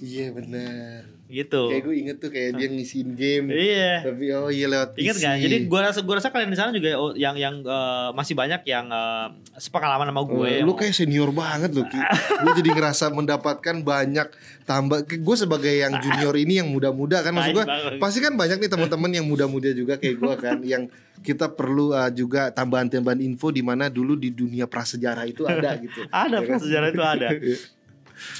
[0.00, 1.04] Iya benar.
[1.30, 1.70] gitu.
[1.70, 3.54] Kayak gue inget tuh kayak dia ngisiin game.
[3.54, 4.02] Iya.
[4.02, 5.22] Tapi oh iya lewat Ingat PC.
[5.22, 5.34] gak?
[5.38, 8.66] Jadi gua rasa gua rasa kalian di sana juga oh, yang yang eh, masih banyak
[8.66, 10.50] yang eh, sepengalaman sama gue.
[10.50, 12.02] Yang- lu kayak senior banget loh Ki.
[12.42, 14.26] gue jadi ngerasa mendapatkan banyak
[14.64, 17.64] tambah gue sebagai yang junior ini yang muda-muda kan maksud gue
[17.96, 20.82] pasti kan banyak nih teman-teman yang muda-muda juga kayak gue kan yang
[21.20, 26.00] kita perlu uh, juga tambahan-tambahan info di mana dulu di dunia prasejarah itu ada gitu
[26.08, 26.58] ada Ya kan?
[26.58, 27.28] sejarah itu ada.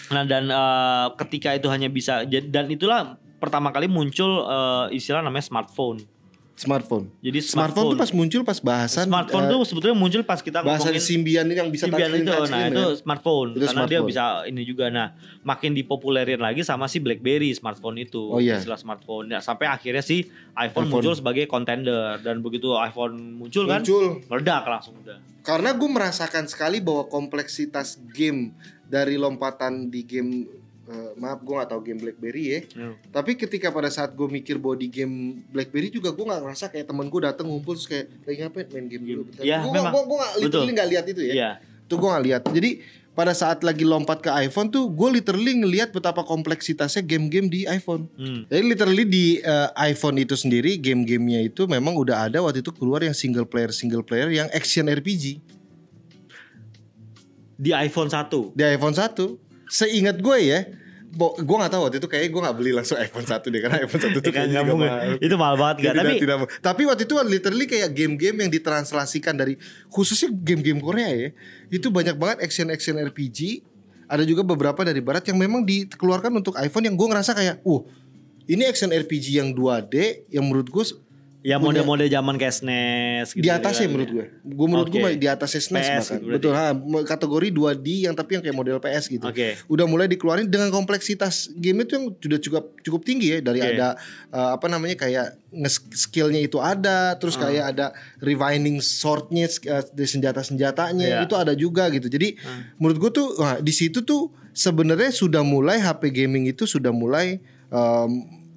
[0.08, 3.00] Nah dan eh, ketika itu hanya bisa dan itulah
[3.36, 6.00] pertama kali muncul eh, istilah namanya smartphone.
[6.52, 10.60] smartphone Jadi smartphone, tuh pas muncul pas bahasan smartphone uh, tuh sebetulnya muncul pas kita
[10.60, 13.00] bahasan ngomongin Symbian ini yang bisa touchscreen- itu, nah touchscreen itu kan?
[13.00, 14.04] smartphone Itu karena dia smartphone.
[14.04, 14.84] bisa ini juga.
[14.92, 15.08] Nah
[15.40, 18.60] makin dipopulerin lagi sama si BlackBerry smartphone itu, Oh, iya.
[18.60, 19.32] istilah smartphone.
[19.32, 20.88] Ya, sampai akhirnya si iPhone, iPhone.
[20.92, 25.16] muncul sebagai contender dan begitu iPhone muncul, kan, muncul meledak langsung udah.
[25.40, 28.52] karena gue merasakan sekali bahwa kompleksitas game
[28.90, 30.50] dari lompatan di game
[30.90, 32.60] eh, maaf gue nggak tahu game BlackBerry ya.
[32.74, 32.94] Hmm.
[33.14, 37.06] Tapi ketika pada saat gue mikir body game BlackBerry juga gue nggak ngerasa kayak temen
[37.06, 39.22] gue dateng ngumpul terus kayak lagi ngapain main game dulu.
[39.30, 39.92] bentar." Gue memang.
[39.94, 41.32] gue gue nggak literally nggak lihat itu ya.
[41.32, 41.50] Iya.
[41.86, 42.42] Tuh gue nggak lihat.
[42.50, 42.70] Jadi
[43.10, 48.06] pada saat lagi lompat ke iPhone tuh gue literally ngelihat betapa kompleksitasnya game-game di iPhone.
[48.18, 48.46] Hmm.
[48.50, 53.02] Jadi literally di eh, iPhone itu sendiri game-gamenya itu memang udah ada waktu itu keluar
[53.06, 55.42] yang single player single player yang action RPG
[57.60, 58.56] Di iPhone 1.
[58.56, 59.36] di iPhone 1.
[59.68, 60.64] Seingat gue ya,
[61.10, 63.76] bo- gue nggak tahu waktu itu kayaknya gue nggak beli langsung iPhone 1 deh karena
[63.84, 64.88] iPhone 1 tuh Kan kayaknya mungkin.
[64.88, 65.10] mahal.
[65.20, 66.00] Itu mahal banget Tidak, kan.
[66.00, 69.54] Tapi tidak, tapi waktu itu literally kayak game-game yang ditranslasikan dari
[69.86, 71.28] khususnya game-game Korea ya.
[71.68, 73.60] Itu banyak banget action-action RPG.
[74.08, 77.86] Ada juga beberapa dari barat yang memang dikeluarkan untuk iPhone yang gue ngerasa kayak, "Uh,
[78.46, 80.82] ini action RPG yang 2D yang menurut gue
[81.40, 83.40] ya mode-mode zaman kayak SNES gitu.
[83.40, 83.92] di atasnya kan.
[83.92, 84.26] menurut gue.
[84.44, 85.16] Gue menurut gue Oke.
[85.16, 86.18] di atasnya SNES PS bahkan.
[86.20, 86.34] berarti.
[86.36, 86.66] Betul, ha,
[87.06, 89.24] kategori 2D yang tapi yang kayak model PS gitu.
[89.24, 89.56] Oke.
[89.66, 93.72] Udah mulai dikeluarin dengan kompleksitas game itu yang sudah cukup cukup tinggi ya dari Oke.
[93.72, 93.88] ada
[94.28, 95.26] eh, apa namanya kayak
[95.90, 97.48] skillnya itu ada, terus Ah.
[97.48, 97.86] kayak ada
[98.18, 99.48] rewinding swordnya
[99.90, 101.24] di senjata-senjatanya Iya.
[101.24, 102.06] itu ada juga gitu.
[102.06, 102.68] Jadi Ah.
[102.76, 107.40] menurut gue tuh wah, di situ tuh sebenarnya sudah mulai HP gaming itu sudah mulai
[107.70, 108.10] em,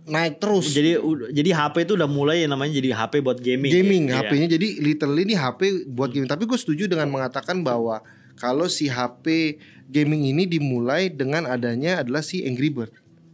[0.04, 0.76] naik terus.
[0.76, 1.00] Jadi
[1.32, 3.72] jadi HP itu udah mulai yang namanya jadi HP buat gaming.
[3.72, 4.24] gaming ya?
[4.24, 8.04] HP-nya jadi literally ini HP buat gaming tapi gue setuju dengan mengatakan bahwa
[8.36, 12.92] kalau si HP gaming ini dimulai dengan adanya adalah si Angry Bird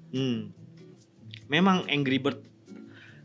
[0.09, 0.49] Hmm.
[1.49, 2.41] Memang Angry Bird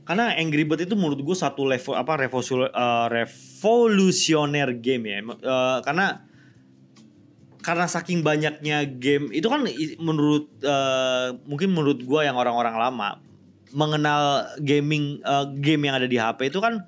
[0.04, 2.68] karena Angry Bird itu menurut gue satu level apa revolusioner
[3.08, 5.16] revolusioner game ya.
[5.24, 6.28] Eh, karena
[7.64, 9.64] karena saking banyaknya game itu kan
[9.96, 13.16] menurut eh, mungkin menurut gue yang orang-orang lama
[13.74, 16.86] mengenal gaming eh, game yang ada di HP itu kan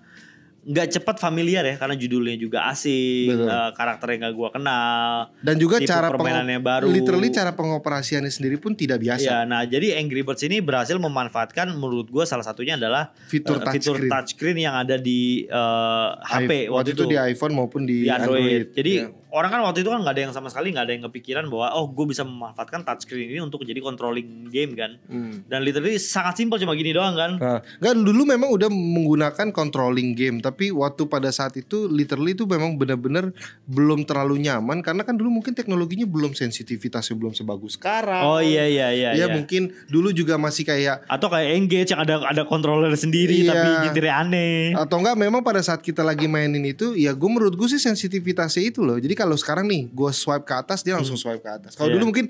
[0.66, 3.46] nggak cepat familiar ya karena judulnya juga asing, Betul.
[3.46, 6.86] eh, karakternya nggak gua kenal, dan juga cara permainannya baru.
[6.88, 11.70] literally cara pengoperasiannya sendiri pun tidak biasa Ya, nah jadi Angry Birds ini berhasil memanfaatkan
[11.72, 16.50] menurut gue salah satunya adalah fitur eh, fitur touchscreen touchscreen yang ada di eh, HP
[16.64, 18.66] iPhone- waktu itu, di iPhone maupun di, di Android.
[18.72, 19.12] Jadi Ya.
[19.28, 21.68] orang kan waktu itu kan nggak ada yang sama sekali nggak ada yang kepikiran bahwa
[21.74, 24.96] oh gue bisa memanfaatkan touchscreen ini untuk jadi controlling game kan.
[25.06, 25.44] Hmm.
[25.44, 27.30] Dan literally sangat simpel cuma gini doang kan.
[27.36, 32.44] Nah, Nggak, dulu memang udah menggunakan controlling game tapi waktu pada saat itu literally itu
[32.44, 33.30] memang benar-benar
[33.64, 38.64] belum terlalu nyaman karena kan dulu mungkin teknologinya belum sensitivitasnya belum sebagus sekarang Oh iya
[38.64, 39.10] iya iya.
[39.12, 39.26] ya iya.
[39.28, 43.52] mungkin dulu juga masih kayak Atau kayak Engage yang ada ada controller sendiri Iya.
[43.52, 44.72] tapi nyetirnya aneh.
[44.72, 48.64] atau enggak memang pada saat kita lagi mainin itu ya gue menurut gue sih sensitivitasnya
[48.64, 51.72] itu loh jadi kalau sekarang nih gue swipe ke atas dia langsung swipe ke atas
[51.72, 51.94] kalau Iya.
[51.98, 52.26] dulu mungkin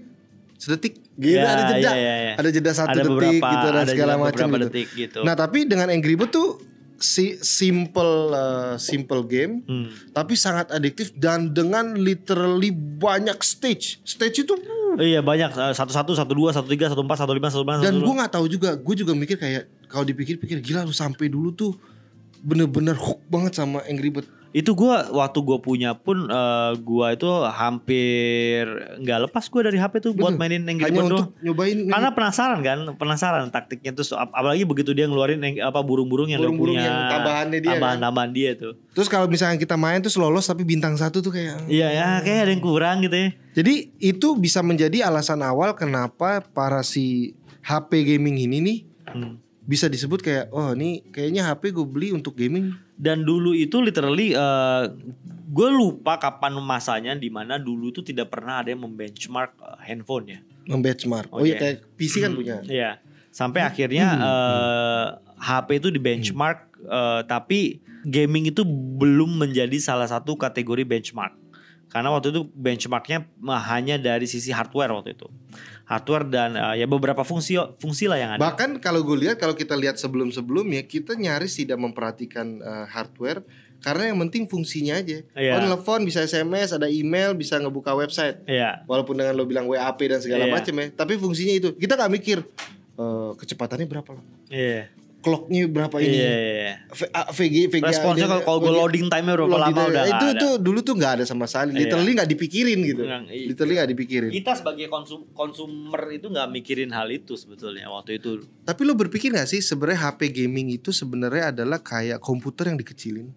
[0.56, 2.32] sedetik gitu Iya, ada jeda iya, iya, iya.
[2.34, 4.62] ada jeda satu Ada detik beberapa gitu dan ada segala macam gitu.
[4.64, 5.20] detik gitu.
[5.20, 6.48] nah tapi dengan Angry Bird tuh
[6.96, 9.88] si simple uh, simple game Hmm.
[10.10, 14.00] tapi sangat adiktif dan dengan literally banyak stage.
[14.02, 15.52] Stage itu uh, Iya banyak.
[15.52, 18.14] Eh, satu satu satu dua satu tiga satu empat satu lima satu enam dan gue
[18.16, 21.76] nggak tahu juga gue juga mikir kayak kalau dipikir-pikir gila lu sampai dulu tuh
[22.40, 27.28] bener-bener hook banget sama Angry Bird itu gua waktu gue punya pun eh, gua itu
[27.46, 28.64] hampir
[28.96, 30.40] nggak lepas gua dari HP tuh buat Betul.
[30.40, 31.28] mainin Angry Bird doang.
[31.38, 36.26] nyobain Karena penasaran kan, penasaran taktiknya terus ap- apalagi begitu dia ngeluarin yang- apa burung-burung
[36.26, 37.74] yang dia Burung-burung punya yang tambahannya dia kan.
[37.76, 38.72] tambahan-tambahan dia tuh.
[38.90, 42.40] terus kalau misalnya kita main terus lolos tapi bintang satu tuh kayak Iya ya, kayak
[42.42, 43.28] ada yang kurang gitu ya.
[43.52, 49.38] jadi itu bisa menjadi alasan awal kenapa para si HP gaming ini nih Hmm.
[49.66, 54.32] Bisa disebut kayak oh ini kayaknya HP gue beli untuk gaming Dan dulu itu literally
[54.32, 54.84] eh
[55.46, 60.26] gue lupa kapan masanya di mana dulu itu tidak pernah ada yang membenchmark eh, handphone
[60.30, 60.40] ya.
[60.66, 61.58] membenchmark oh, Oh, iya iya.
[61.58, 62.90] kayak PC kan Hmm, punya Iya.
[63.30, 65.06] Sampai akhirnya eh,
[65.38, 68.62] HP itu di benchmark eh, tapi gaming itu
[68.96, 71.34] belum menjadi salah satu kategori benchmark.
[71.86, 73.26] Karena waktu itu benchmarknya
[73.66, 75.26] hanya dari sisi hardware waktu itu.
[75.86, 78.42] Hardware dan eh, ya beberapa fungsi fungsi lah yang ada.
[78.42, 83.46] Bahkan kalau gue lihat kalau kita lihat sebelum-sebelumnya kita nyaris tidak memperhatikan uh, hardware
[83.76, 85.22] karena yang penting fungsinya aja.
[85.22, 85.62] Oh Iya.
[85.62, 88.42] telepon bisa SMS, ada email, bisa ngebuka website.
[88.50, 88.82] Iya.
[88.84, 90.58] Walaupun dengan lo bilang WAP dan segala Iya.
[90.58, 91.68] macam ya, tapi fungsinya itu.
[91.78, 92.38] Kita nggak mikir
[92.96, 94.90] eh, kecepatannya berapa lama, Iya.
[95.26, 96.06] Clocknya berapa Iya.
[96.06, 96.72] ini, iya.
[96.86, 97.90] V- A- VG, VGA.
[97.90, 99.90] Responsnya kalau kalau gue loading time-nya berapa lama time.
[99.90, 101.74] udah itu tuh dulu tuh nggak ada sama sekali.
[101.74, 101.80] Iya.
[101.82, 103.02] Literally nggak dipikirin gitu.
[103.02, 104.30] Nggak, i- Literally nggak dipikirin.
[104.30, 108.46] Kita sebagai konsum konsumer itu nggak mikirin hal itu sebetulnya waktu itu.
[108.62, 113.34] Tapi lo berpikir nggak sih sebenarnya HP gaming itu sebenarnya adalah kayak komputer yang dikecilin?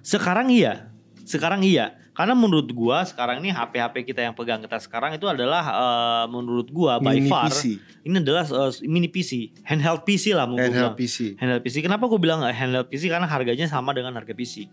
[0.00, 0.90] Sekarang iya.
[1.22, 1.94] Sekarang iya.
[2.10, 6.68] Karena menurut gua sekarang ini HP-HP kita yang pegang kita sekarang itu adalah eh, menurut
[6.68, 7.78] gua by Mini far PC.
[8.02, 9.30] ini adalah eh, mini PC,
[9.62, 10.68] handheld PC lah mungkin.
[10.68, 10.94] Handheld.
[10.94, 11.34] PC.
[11.36, 11.80] Handheld PC.
[11.80, 13.06] Kenapa gua bilang eh, handheld PC?
[13.06, 14.66] Karena harganya sama dengan harga PC.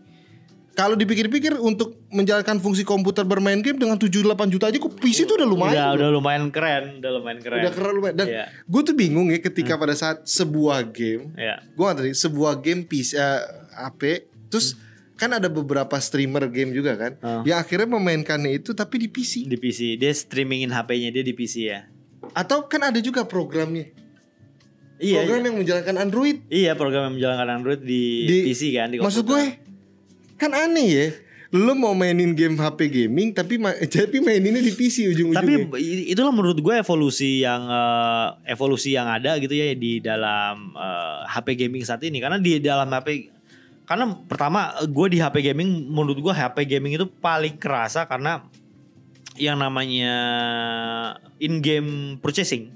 [0.73, 4.13] kalau dipikir-pikir untuk menjalankan fungsi komputer bermain game dengan 7-8
[4.45, 5.73] juta aja kok PC itu udah lumayan.
[5.73, 5.97] Udah, loh.
[5.97, 7.62] udah lumayan keren, udah lumayan keren.
[7.65, 8.15] Udah keren lumayan.
[8.15, 8.45] Dan Iya.
[8.62, 11.65] gue tuh bingung ya ketika pada saat sebuah game, Iya.
[11.65, 13.41] gue nggak tadi sebuah game PC eh,
[13.73, 14.02] HP,
[14.54, 14.78] terus
[15.17, 17.41] kan ada beberapa streamer game juga kan, Hmm.
[17.43, 19.43] yang akhirnya memainkannya itu tapi di PC.
[19.43, 21.89] Di PC, dia streamingin HP-nya dia di PC ya.
[22.32, 23.89] Atau kan ada juga programnya,
[24.97, 25.21] Iya.
[25.21, 25.45] program iya.
[25.45, 26.38] yang menjalankan Android.
[26.47, 29.43] Iya, program yang menjalankan Android di, Di- PC kan di Maksud gue
[30.36, 31.08] kan aneh ya.
[31.47, 35.63] Lu mau mainin game HP gaming tapi ma- tapi maininnya di PC ujung-ujungnya.
[35.63, 35.80] Tapi
[36.12, 41.56] itulah menurut gue evolusi yang eh, evolusi yang ada gitu ya di dalam eh, HP
[41.56, 43.37] gaming saat ini karena di dalam HP
[43.88, 48.43] karena pertama gue di HP gaming menurut gue HP gaming itu paling kerasa karena
[49.38, 50.15] yang namanya
[51.38, 52.73] in game purchasing.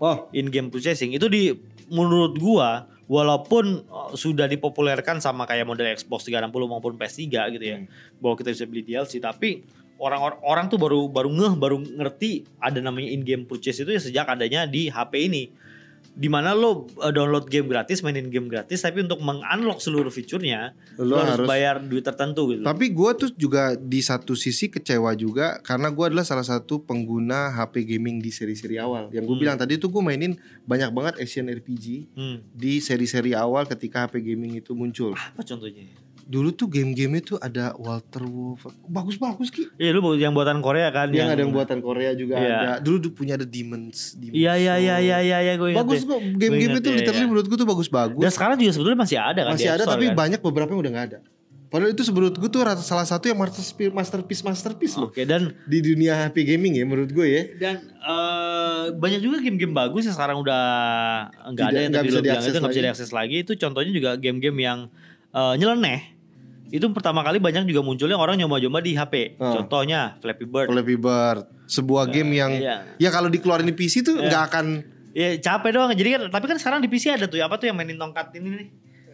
[0.00, 1.12] Oh, in game purchasing.
[1.12, 1.52] Itu di
[1.90, 7.26] menurut gua walaupun uh, sudah dipopulerkan sama kayak model Xbox 360 maupun PS3
[7.58, 7.82] gitu ya
[8.22, 9.66] bahwa kita bisa beli DLC tapi
[9.98, 13.98] orang orang tuh baru baru ngeh baru ngerti ada namanya in game purchase itu ya
[13.98, 15.50] sejak adanya di HP ini
[16.20, 20.76] di mana lo uh, download game gratis mainin game gratis tapi untuk mengunlock seluruh fiturnya
[21.00, 24.68] Lo lo, harus, harus- bayar duit tertentu gitu Tapi gue tuh juga di satu sisi
[24.68, 29.08] kecewa juga karena gue adalah salah satu pengguna HP gaming di seri-seri awal.
[29.08, 29.42] Yang gue Hmm.
[29.42, 32.36] bilang tadi tuh gue mainin banyak banget Asian RPG hmm.
[32.52, 35.16] di seri-seri awal ketika HP gaming itu muncul.
[35.16, 35.88] apa contohnya
[36.30, 39.66] Dulu tuh game-game itu ada Walter Wolf, bagus-bagus ki.
[39.74, 42.54] Iya lu yang buatan Korea kan Yang ada yang buatan Korea juga Iya.
[42.54, 42.72] ada.
[42.78, 44.14] Dulu tuh punya ada Demons.
[44.14, 47.24] Demons Iya iya iya iya iya iya gue ingat Bagus kok game-game itu iya, literally
[47.26, 47.30] iya.
[47.34, 48.22] menurut gue tuh bagus-bagus.
[48.22, 50.14] Dan sekarang juga sebetulnya masih ada kan Masih ada tapi kan?
[50.14, 51.18] banyak beberapa yang udah nggak ada.
[51.70, 55.78] Padahal itu menurut gue tuh salah satu yang masterpiece masterpiece masterpiece loh Oke dan di
[55.78, 57.42] dunia HP gaming ya menurut gue ya.
[57.62, 60.62] dan eh, banyak juga game-game bagus yang sekarang udah
[61.54, 62.88] nggak ada yang nggak bisa diakses itu nggak bisa lagi.
[62.90, 63.36] diakses lagi.
[63.46, 64.78] Itu contohnya juga game-game yang
[65.30, 66.18] eh, nyeleneh.
[66.70, 69.36] Itu pertama kali banyak juga munculnya orang nyoba-nyoba di HP.
[69.42, 69.60] Oh.
[69.60, 70.70] Contohnya Flappy Bird.
[70.70, 72.96] Flappy Bird, sebuah game yang iya.
[72.96, 74.26] ya kalau dikeluarin di PC tuh Iya.
[74.30, 74.66] nggak akan
[75.10, 75.90] Ya capek doang.
[75.90, 78.48] Jadi kan tapi kan sekarang di PC ada tuh apa tuh yang mainin tongkat ini
[78.54, 78.68] nih.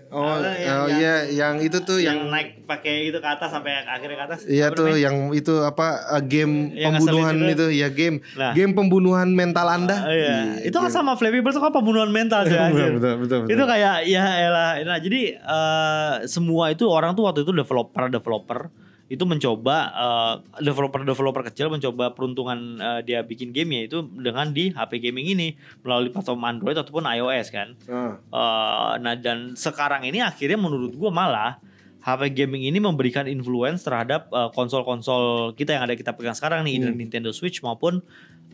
[0.08, 3.80] Oh, oh yang- iya yang itu tuh Yang, yang, naik pakai itu ke atas sampai
[3.80, 4.40] akhirnya ke atas.
[4.44, 5.02] iya tuh namanya?
[5.02, 7.52] yang itu apa uh, game Yang pembunuhan itu.
[7.52, 7.66] itu.
[7.76, 8.52] ya game Nah.
[8.52, 9.96] game pembunuhan mental Anda.
[9.98, 10.36] Ah, iya.
[10.62, 12.94] Itu kan sama Flappy Bird tuh kan pembunuhan mental sih anjir.
[12.94, 13.52] betul, betul, betul.
[13.52, 14.70] Itu kayak ya elah.
[14.82, 18.60] Nah, jadi eh, semua itu orang tuh waktu itu developer developer
[19.06, 20.34] itu mencoba eh,
[20.66, 25.54] developer-developer kecil mencoba peruntungan eh, dia bikin gamenya itu dengan di HP gaming ini
[25.86, 27.78] melalui platform Android ataupun iOS kan.
[27.86, 28.18] Ah.
[28.18, 31.62] Eh, nah dan sekarang ini akhirnya menurut gua malah
[32.02, 36.94] HP gaming ini memberikan influence terhadap konsol-konsol kita yang ada kita pegang sekarang nih, Hmm.
[36.94, 37.98] Nintendo Switch maupun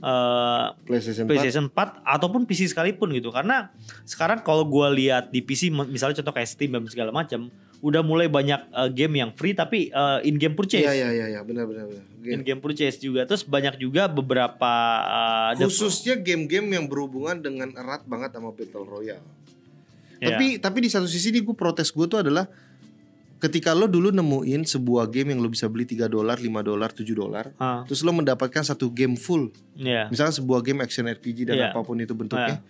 [0.00, 1.28] eh, PlayStation 4.
[1.28, 3.68] PlayStation 4 ataupun PC sekalipun gitu karena
[4.04, 8.30] sekarang kalau gua lihat di PC misalnya contoh kayak Steam dan segala macam udah mulai
[8.30, 11.66] banyak uh, game yang free tapi uh, in game purchase Iya iya iya iya benar
[11.66, 12.04] benar benar.
[12.22, 18.06] in game purchase juga terus banyak juga beberapa uh, Khususnya game-game yang berhubungan dengan erat
[18.06, 19.26] banget sama Battle Royale.
[20.16, 20.30] ya.
[20.30, 22.46] Tapi tapi di satu sisi nih gue protes gue tuh adalah
[23.38, 27.02] ketika lo dulu nemuin sebuah game yang lo bisa beli 3 dolar, 5 dolar, 7
[27.10, 27.50] dolar,
[27.84, 29.50] terus lo mendapatkan satu game full.
[29.74, 30.06] ya.
[30.06, 31.74] Misalnya sebuah game action RPG dan Iya.
[31.74, 32.62] apa pun itu bentuknya.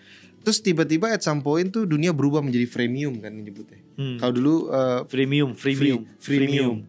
[0.42, 3.78] Terus tiba-tiba at some point tuh dunia berubah menjadi freemium kan nyebutnya.
[3.94, 4.16] Hmm.
[4.18, 6.82] Kalau dulu uh, freemium freemium free, freemium.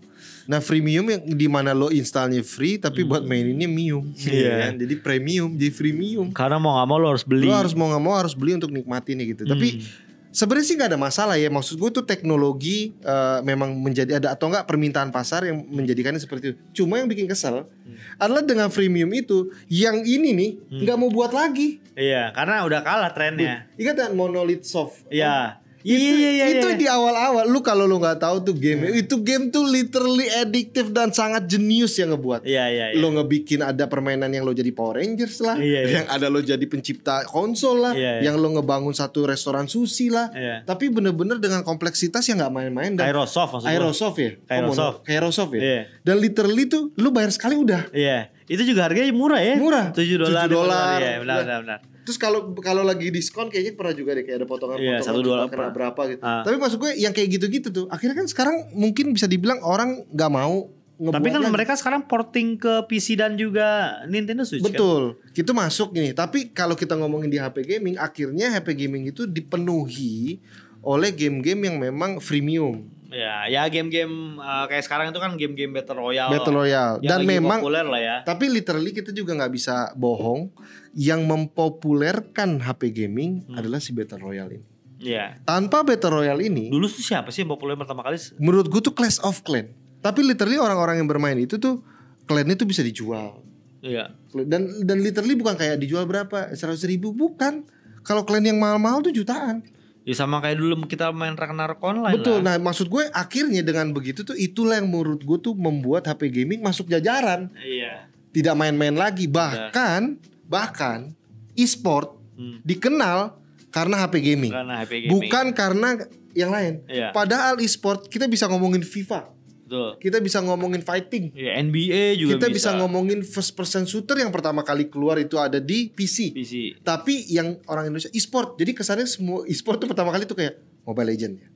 [0.44, 4.12] Nah freemium yang di mana lo installnya free tapi buat maininnya mium.
[4.12, 4.28] Hmm.
[4.28, 4.52] Iya.
[4.68, 4.74] kan?
[4.82, 6.28] Jadi premium, jadi freemium.
[6.36, 8.72] karena mau nggak mau lo harus beli Lo harus mau nggak mau harus beli untuk
[8.74, 9.44] nikmatin gitu.
[9.48, 10.03] Tapi Hmm.
[10.34, 11.48] Sebenarnya sih nggak ada masalah ya.
[11.48, 16.52] Maksud gue tuh teknologi eh, memang menjadi ada atau enggak permintaan pasar yang menjadikannya seperti
[16.52, 16.84] itu.
[16.84, 17.69] Cuma yang bikin kesel
[18.17, 20.52] adalah dengan freemium itu yang ini nih
[20.84, 21.78] nggak mau buat lagi.
[21.93, 25.06] iya karena udah kalah trennya Ingat kan Monolith Soft?
[25.13, 26.80] iya Itu, iya iya iya itu iya.
[26.80, 31.12] di awal-awal lu kalau lu nggak tahu tuh game itu game tuh literally addictive dan
[31.12, 32.48] sangat jenius yang ngebuat.
[32.48, 33.00] iya iya iya.
[33.04, 35.91] Lo ngebikin ada permainan yang lo jadi Power Rangers lah, Iya, iya.
[36.00, 38.32] yang ada lo jadi pencipta konsol lah, Iya, iya.
[38.32, 40.32] yang lo ngebangun satu restoran sushi lah.
[40.32, 40.63] Iya.
[40.63, 43.74] Tapi bener-bener dengan kompleksitas yang nggak main-main dan Aerosoft maksud gua.
[43.76, 44.98] Aerosoft ya, Aerosoft.
[45.04, 45.62] Aerosoft ya.
[45.62, 45.82] Iya.
[46.00, 47.91] Dan literally tuh lu bayar sekali udah.
[47.91, 49.60] Iya, itu juga harganya murah ya.
[49.60, 49.91] Murah.
[49.91, 50.48] 7 dolar.
[50.48, 50.98] 7 dolar.
[51.04, 51.80] Iya, benar benar benar.
[52.04, 55.20] Terus kalau kalau lagi diskon kayaknya pernah juga deh kayak ada potongan Iya, potongan satu
[55.24, 56.22] dolar kena berapa gitu.
[56.24, 56.44] Ah.
[56.44, 60.32] Tapi maksud gue yang kayak gitu-gitu tuh akhirnya kan sekarang mungkin bisa dibilang orang nggak
[60.32, 61.54] mau ngebuat Tapi kan lagi.
[61.58, 64.72] mereka sekarang porting ke PC dan juga Nintendo Switch kan?
[64.72, 66.13] Betul, itu masuk gini.
[66.13, 70.38] Tapi kalau kita ngomongin di HP gaming, akhirnya HP gaming itu dipenuhi
[70.84, 76.01] oleh game-game yang memang freemium, Ya, ya game-game uh, kayak sekarang itu kan game-game Battle
[76.01, 76.34] Royale.
[76.34, 76.97] Battle Royale.
[76.97, 78.16] Dan memang, populer lah ya.
[78.26, 80.49] tapi literally kita juga nggak bisa bohong,
[80.91, 83.57] yang mempopulerkan HP gaming Hmm.
[83.57, 84.68] adalah si Battle Royale ini.
[84.97, 85.38] Iya.
[85.43, 88.18] Tanpa Battle Royale ini, Dulu tuh siapa sih yang populer pertama kali?
[88.38, 89.70] menurut gue tuh Clash of Clan.
[89.99, 91.84] Tapi literally orang-orang yang bermain itu tuh
[92.24, 93.39] klannya tuh bisa dijual.
[93.80, 94.16] Iya.
[94.32, 97.68] Dan dan literally bukan kayak dijual berapa seratus ribu bukan.
[98.01, 99.64] Kalau klan yang mahal-mahal tuh jutaan.
[100.04, 102.43] Ya sama kayak dulu kita main Ragnarok online Betul.
[102.43, 102.56] lah.
[102.60, 106.60] Nah maksud gue akhirnya dengan begitu tuh itulah yang menurut gue tuh membuat HP gaming
[106.60, 107.47] masuk jajaran.
[107.56, 108.12] Iya.
[108.36, 109.26] Tidak main-main lagi.
[109.26, 111.16] Bahkan bahkan
[111.56, 112.58] e-sport Hmm.
[112.66, 113.38] dikenal
[113.70, 114.49] karena HP gaming.
[114.49, 115.12] Karena HP gaming.
[115.14, 115.89] Bukan karena
[116.34, 116.82] yang lain.
[116.89, 117.14] Iya.
[117.14, 119.30] Padahal e-sport kita bisa ngomongin FIFA,
[119.74, 119.89] Betul.
[119.97, 122.69] kita bisa ngomongin fighting, Ya, NBA juga kita bisa.
[122.78, 126.30] ngomongin first person shooter yang pertama kali keluar itu ada di PC.
[126.32, 126.53] PC.
[126.80, 131.09] Tapi yang orang Indonesia e-sport, jadi kesannya semua e-sport tuh pertama kali tuh kayak Mobile
[131.09, 131.47] Legend ya,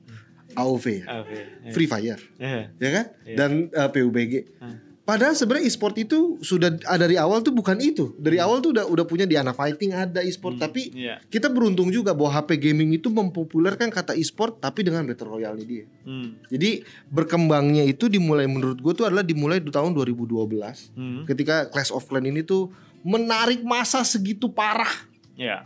[0.56, 1.38] AOV ya, Oke.
[1.70, 2.74] Free Fire, Iya.
[2.74, 3.36] ya kan, Iya.
[3.36, 4.34] dan uh, PUBG.
[4.58, 4.78] Hmm.
[5.08, 8.12] Padahal sebenarnya e-sport itu sudah ada dari awal tuh bukan itu.
[8.20, 11.16] Dari awal tuh udah udah punya di anak fighting ada e-sport, tapi Iya.
[11.24, 15.88] kita beruntung juga bahwa HP gaming itu mempopulerkan kata e-sport tapi dengan battle royale dia.
[16.04, 16.36] Hmm.
[16.46, 21.24] Jadi berkembangnya itu dimulai menurut gue tuh adalah dimulai di tahun 2012 Hmm.
[21.24, 22.68] ketika Clash of Clans ini tuh
[23.00, 24.92] menarik masa segitu parah
[25.32, 25.64] Iya.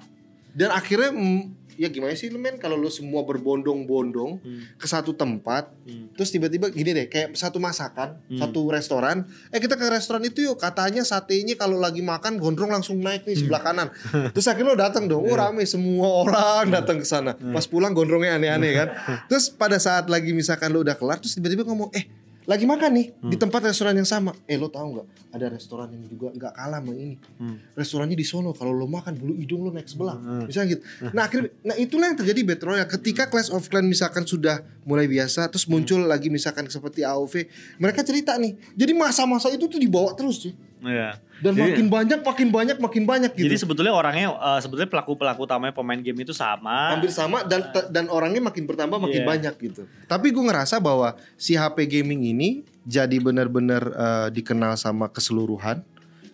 [0.52, 2.56] dan akhirnya mm, ya gimana sih lu men?
[2.56, 4.62] Kalau lu semua berbondong-bondong Hmm.
[4.78, 6.14] ke satu tempat Hmm.
[6.14, 8.38] terus tiba-tiba gini deh kayak satu masakan Hmm.
[8.38, 12.98] satu restoran eh kita ke restoran itu yuk katanya satenya kalau lagi makan gondrong langsung
[12.98, 13.88] naik nih sebelah kanan.
[14.34, 17.34] Terus akhirnya lo datang dong oh rame semua orang datang ke sana.
[17.34, 18.88] Pas pulang gondrongnya aneh-aneh kan.
[19.28, 22.06] Terus pada saat lagi misalkan lo udah kelar terus tiba-tiba ngomong eh
[22.42, 24.34] lagi makan nih di tempat restoran yang sama.
[24.50, 25.06] Eh lo tahu nggak?
[25.32, 27.16] Ada restoran yang juga nggak kalah sama ini.
[27.38, 27.56] Hmm.
[27.78, 28.50] restorannya di sono.
[28.50, 30.18] Kalau lo makan bulu hidung lo naik sebelah.
[30.18, 30.50] Hmm.
[30.50, 30.82] misalnya gitu?
[31.14, 35.06] Nah akhirnya nah itulah yang terjadi battle royale ketika Clash of Clans misalkan sudah mulai
[35.06, 37.46] biasa terus muncul lagi misalkan seperti AOV
[37.78, 38.58] mereka cerita nih.
[38.74, 41.14] Jadi masa-masa itu tuh dibawa terus sih Iya.
[41.38, 45.42] dan Jadi- makin banyak makin banyak makin banyak gitu Jadi sebetulnya orangnya eh, sebetulnya pelaku-pelaku
[45.42, 46.92] utamanya pemain game itu sama.
[46.92, 49.28] hampir sama dan dan orangnya makin bertambah makin Iya.
[49.28, 49.82] banyak gitu.
[50.04, 52.48] Tapi gue ngerasa bahwa si HP gaming ini
[52.82, 55.86] jadi benar-benar eh, dikenal sama keseluruhan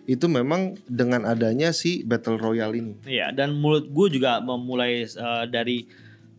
[0.03, 2.93] itu memang dengan adanya si battle royale ini.
[3.05, 5.85] Iya, dan mulut gue juga memulai eh, dari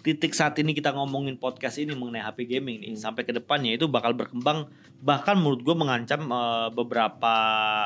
[0.01, 3.85] titik saat ini kita ngomongin podcast ini mengenai HP gaming nih sampai ke depannya itu
[3.85, 4.69] bakal berkembang
[5.05, 7.35] bahkan menurut gue mengancam eh, beberapa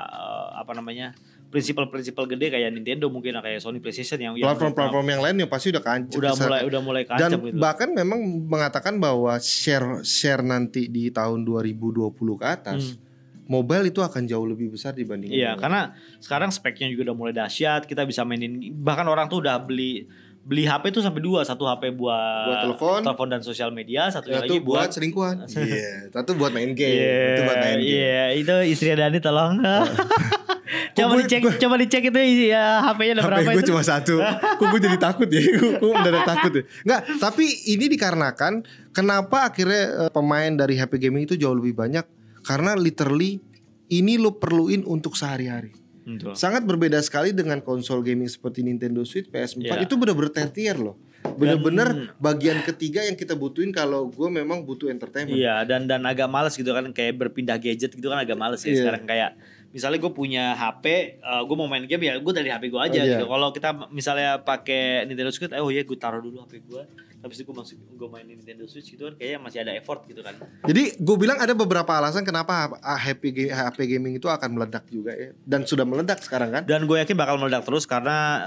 [0.06, 1.14] eh, apa namanya
[1.50, 5.70] prinsipal-prinsipal gede kayak Nintendo mungkin kayak Sony PlayStation yang yang Platform-platform yang lain yang pasti
[5.70, 7.58] udah kancet udah mulai udah mulai dan kancam gitu.
[7.62, 12.98] bahkan memang mengatakan bahwa share share nanti di tahun 2020 ke atas
[13.44, 15.40] mobile itu akan jauh lebih besar dibanding Hmm.
[15.40, 17.84] Iya, karena sekarang speknya juga udah mulai dahsyat.
[17.84, 20.08] Kita bisa mainin bahkan orang tuh udah beli
[20.44, 23.26] beli HP tuh sampai dua, satu HP buat, Buat telepon.
[23.26, 25.48] dan sosial media, satu lagi buat buat selingkuhan.
[25.58, 26.94] Iya, satu buat main game.
[26.94, 27.88] Iya, Itu buat main game.
[27.90, 29.56] Iya, itu istri Dani tolong.
[30.96, 33.70] coba gue- dicek, gue- coba dicek itu ya HP-nya ada berapa HP gue itu.
[33.70, 34.14] cuma satu.
[34.20, 35.42] Kok gue jadi takut ya?
[35.80, 36.62] Gue mendadak takut ya.
[36.82, 38.52] Enggak, tapi ini dikarenakan
[38.90, 42.04] kenapa akhirnya eh, pemain dari HP gaming itu jauh lebih banyak
[42.42, 43.40] karena literally
[43.86, 45.72] ini lo perluin untuk sehari-hari.
[46.04, 46.32] Betul.
[46.34, 49.82] Sangat berbeda sekali dengan konsol gaming seperti Nintendo Switch, PS4 Iya.
[49.82, 51.00] itu bener-bener tertier loh.
[51.24, 55.32] Bener-bener bagian ketiga yang kita butuhin kalau gue memang butuh entertainment.
[55.32, 58.70] Iya, dan dan agak males gitu kan kayak berpindah gadget gitu kan agak males ya
[58.70, 58.78] Iya.
[58.78, 59.30] sekarang kayak
[59.70, 60.84] misalnya gue punya HP,
[61.18, 63.12] gue mau main game ya gue dari HP gue aja Oh, iya.
[63.16, 63.24] gitu.
[63.26, 66.82] Kalau kita misalnya pakai Nintendo Switch, oh iya gue taruh dulu HP gue,
[67.24, 70.20] habis itu gue masuk gue mainin Nintendo Switch gitu kan kayaknya masih ada effort gitu
[70.20, 70.36] kan.
[70.68, 75.32] Jadi gue bilang ada beberapa alasan kenapa HP, HP gaming itu akan meledak juga ya.
[75.40, 76.62] Dan sudah meledak sekarang kan.
[76.68, 78.44] Dan gue yakin bakal meledak terus karena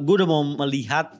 [0.00, 1.12] gue udah mau melihat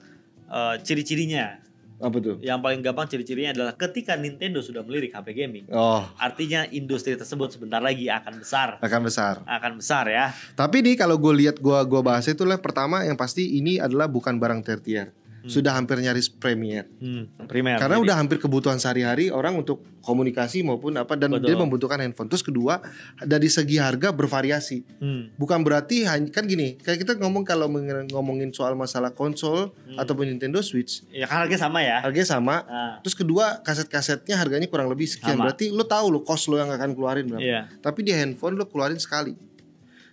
[0.49, 1.61] eh, ciri-cirinya.
[1.95, 2.35] Apa tuh?
[2.43, 7.55] Yang paling gampang ciri-cirinya adalah ketika Nintendo sudah melirik HP gaming, Oh, artinya industri tersebut
[7.55, 9.39] sebentar lagi akan besar, akan besar.
[9.47, 10.35] akan besar ya.
[10.59, 14.11] Tapi nih kalau gue lihat gua gua bahas itu lah pertama yang pasti ini adalah
[14.11, 15.15] bukan barang tertier.
[15.45, 16.89] Sudah hampir nyaris premier.
[16.97, 17.77] Hmm, primer.
[17.77, 21.45] Karena Jadi- udah hampir kebutuhan sehari-hari orang untuk komunikasi maupun apa dan Betul.
[21.45, 22.25] dia membutuhkan handphone.
[22.25, 22.81] Terus kedua
[23.19, 24.81] dari segi harga bervariasi.
[24.97, 25.29] Hmm.
[25.33, 27.69] Bukan berarti hanya kan gini, kayak kita ngomong kalau
[28.05, 29.97] ngomongin soal masalah konsol Hmm.
[29.97, 32.01] ataupun Nintendo Switch, Ya kan harganya sama ya.
[32.01, 32.55] harganya sama.
[32.65, 35.37] Ah, Terus kedua kaset-kasetnya harganya kurang lebih sekian.
[35.37, 35.49] Sama.
[35.49, 37.41] Berarti lo tahu lo cost lo yang akan keluarin berapa.
[37.41, 37.61] Iya.
[37.79, 39.37] Tapi di handphone lo keluarin sekali.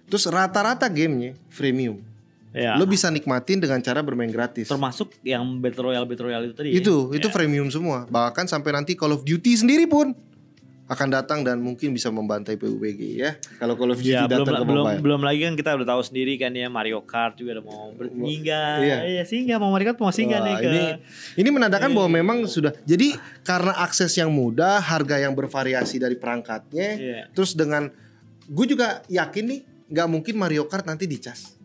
[0.04, 2.04] Terus rata-rata gamenya freemium.
[2.52, 2.76] Iya.
[2.76, 4.68] Lo bisa nikmatin dengan cara bermain gratis.
[4.68, 6.68] termasuk yang Battle Royale Battle Royale itu tadi.
[6.68, 6.74] ya?
[6.78, 7.32] Itu itu Iya.
[7.32, 8.04] freemium semua.
[8.06, 10.12] Bahkan sampai nanti Call of Duty sendiri pun
[10.84, 13.40] akan datang dan mungkin bisa membantai PUBG ya.
[13.56, 15.00] Kalau Call of Duty Ya, belum datang ke belum mobile.
[15.00, 18.74] belum lagi kan kita udah tahu sendiri kan ya Mario Kart juga udah mau bersinggah.
[18.78, 18.96] Iya.
[19.10, 20.82] Iya, singgah mau Mario Kart mau singgah nih ke ini
[21.38, 22.16] ini menandakan bahwa Iya.
[22.20, 22.76] memang sudah.
[22.84, 27.20] Jadi karena akses yang mudah, harga yang bervariasi dari perangkatnya, Iya.
[27.32, 27.88] terus dengan
[28.44, 31.56] gue juga yakin nih nggak mungkin Mario Kart nanti dicas.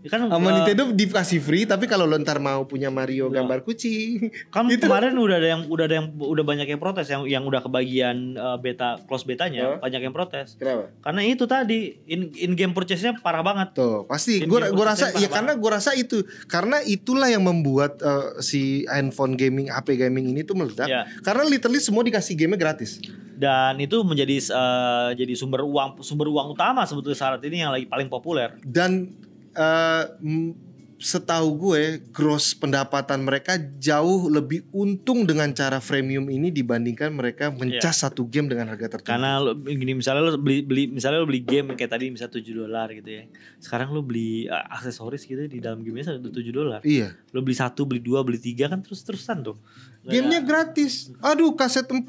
[0.00, 3.42] Kan Sama eh, Nintendo dikasih free tapi kalau lo ntar mau punya Mario Iya.
[3.42, 7.06] gambar kucing kan Itu- kemarin udah ada yang udah ada yang udah banyak yang protes
[7.06, 9.82] yang yang udah kebagian eh, beta close betanya Hah?
[9.82, 10.54] banyak yang protes.
[10.54, 10.94] Kenapa?
[11.00, 13.74] Karena itu tadi in in game purchase-nya parah banget.
[13.74, 17.42] Tuh pasti Game gue game gua rasa ya karena gue rasa itu karena itulah yang
[17.42, 21.10] membuat eh, si handphone gaming HP gaming ini tuh meledak Ya.
[21.20, 23.02] karena literally semua dikasih gamenya gratis
[23.34, 27.84] Dan itu menjadi eh, jadi sumber uang sumber uang utama sebetulnya saat ini yang lagi
[27.84, 28.54] paling populer.
[28.60, 29.10] dan
[29.58, 37.14] eh, m- setahu gue gross pendapatan mereka jauh lebih untung dengan cara freemium ini dibandingkan
[37.14, 39.14] mereka mencas satu game dengan harga tertentu.
[39.14, 42.50] Karena lo, gini misalnya lo beli beli misalnya lo beli game kayak tadi misalnya 7
[42.50, 43.22] dolar gitu ya.
[43.62, 46.82] Sekarang lo beli uh, aksesoris gitu di dalam gamenya ada 7 dolar.
[46.82, 47.14] Iya.
[47.30, 49.56] Lo beli satu, beli dua, beli tiga kan terus-terusan tuh.
[50.02, 51.14] Gamenya gratis.
[51.22, 52.02] Aduh, kaset 4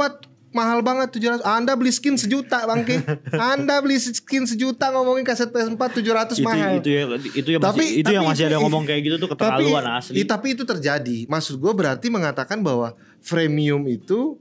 [0.50, 1.42] mahal banget 700.
[1.44, 3.00] Anda beli skin sejuta, Bangke.
[3.32, 6.78] Anda beli skin sejuta ngomongin kaset PS4 700 itu mahal.
[6.78, 7.02] itu ya
[7.36, 9.86] itu yang Tapi- masih itu yang tapi masih ada itu- ngomong kayak gitu tuh keterlaluan
[9.96, 10.16] asli.
[10.16, 11.18] i- tapi itu terjadi.
[11.26, 14.38] Maksud gue berarti mengatakan bahwa freemium itu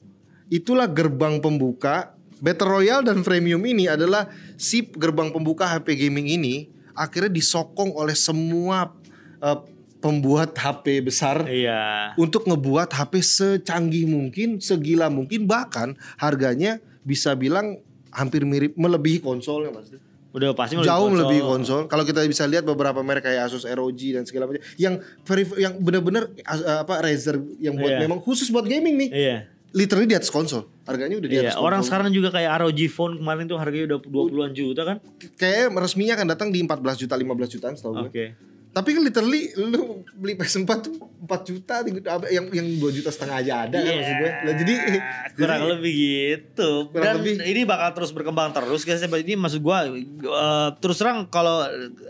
[0.49, 6.67] itulah gerbang pembuka Battle Royale dan freemium ini adalah si gerbang pembuka HP gaming ini
[6.95, 8.95] akhirnya disokong oleh semua
[9.39, 9.59] eh,
[9.99, 12.14] pembuat HP besar Iya.
[12.14, 19.70] untuk ngebuat HP secanggih mungkin, segila mungkin bahkan harganya bisa bilang hampir mirip melebihi konsolnya
[19.70, 19.90] Mas.
[20.28, 21.12] Udah pasti Jauh konsol.
[21.14, 21.80] melebihi konsol.
[21.86, 24.94] Kalau kita bisa lihat beberapa merek kayak Asus ROG dan segala macam yang
[25.24, 26.30] veri- yang benar-benar
[26.76, 28.01] apa Razer yang buat Iya.
[28.01, 29.11] memang khusus buat gaming nih.
[29.11, 29.36] Iya.
[29.70, 30.64] Literally di atas konsol.
[30.84, 31.88] Harganya udah di Iya, atas orang konsol.
[31.90, 34.96] sekarang juga kayak ROG phone kemarin tuh harganya udah 20-an juta kan?
[35.34, 38.09] kayak resminya akan datang di 14 juta 15 jutaan setahu gue.
[38.09, 38.24] Oke.
[38.69, 39.81] Tapi kan literally lu
[40.12, 41.83] beli PS4 tuh 4 juta
[42.29, 44.31] yang yang 2 juta setengah aja ada kan maksud gue.
[44.39, 45.03] Lah jadi Iya,
[45.35, 46.71] kurang jadi- lebih gitu.
[46.89, 47.35] Kurang Dan lebih.
[47.43, 49.01] ini bakal terus berkembang terus guys.
[49.01, 51.64] Ini maksud gua eh, terus terang kalau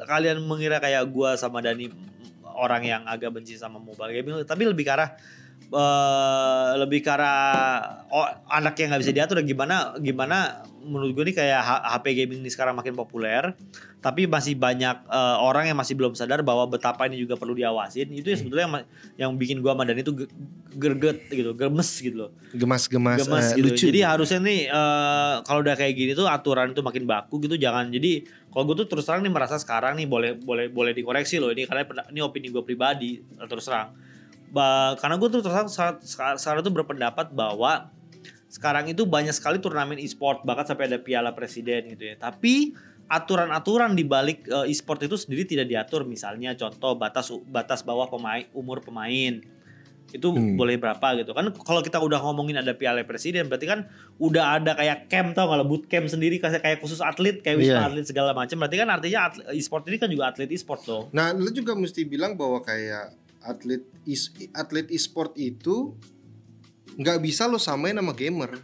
[0.05, 1.89] kalian mengira kayak gua sama Dani
[2.53, 5.15] orang yang agak benci sama mobile gaming tapi lebih ke arah
[5.73, 11.25] eh, lebih ke arah oh, anak yang nggak bisa diatur dan gimana gimana menurut gue
[11.29, 13.53] nih kayak HP gaming ini sekarang makin populer
[13.99, 18.09] tapi masih banyak eh, orang yang masih belum sadar bahwa betapa ini juga perlu diawasin
[18.15, 18.75] itu ya sebetulnya yang,
[19.19, 20.33] yang bikin gua sama Dani itu ge-
[20.79, 23.65] gerget gitu gemes gitu loh gemas-gemas gemes eh, gitu.
[23.69, 23.85] lucu.
[23.93, 27.91] Jadi harusnya nih eh, kalau udah kayak gini tuh aturan itu makin baku gitu jangan.
[27.93, 31.53] Jadi kalau gue tuh terus terang nih merasa sekarang nih boleh boleh boleh dikoreksi loh
[31.53, 33.93] ini karena ini opini gue pribadi terus terang.
[34.49, 37.93] Ba- karena gue tuh terus saat- sekarang, tuh berpendapat bahwa
[38.49, 42.17] sekarang itu banyak sekali turnamen e-sport bahkan sampai ada piala presiden gitu ya.
[42.17, 42.73] Tapi
[43.09, 48.45] aturan-aturan di balik eh, e-sport itu sendiri tidak diatur misalnya contoh batas batas bawah pemain
[48.53, 49.41] umur pemain
[50.09, 50.57] itu Hmm.
[50.57, 53.85] boleh berapa gitu kan kalau kita udah ngomongin ada piala presiden berarti kan
[54.17, 57.77] udah ada kayak camp tau nggak boot camp sendiri kayak kayak khusus atlet kayak wisma
[57.77, 57.89] Iya.
[57.93, 59.21] atlet segala macam berarti kan artinya
[59.53, 63.83] e-sport ini kan juga atlet e-sport tuh Nah, lu juga mesti bilang bahwa kayak atlet
[64.05, 65.95] is, atlet e-sport itu
[66.95, 68.59] nggak bisa lo samain sama gamer.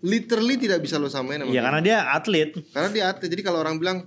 [0.00, 1.66] Literally tidak bisa lo samain sama Iya gamer.
[1.68, 3.28] karena dia atlet Karena dia atlet.
[3.30, 3.98] Jadi kalau orang bilang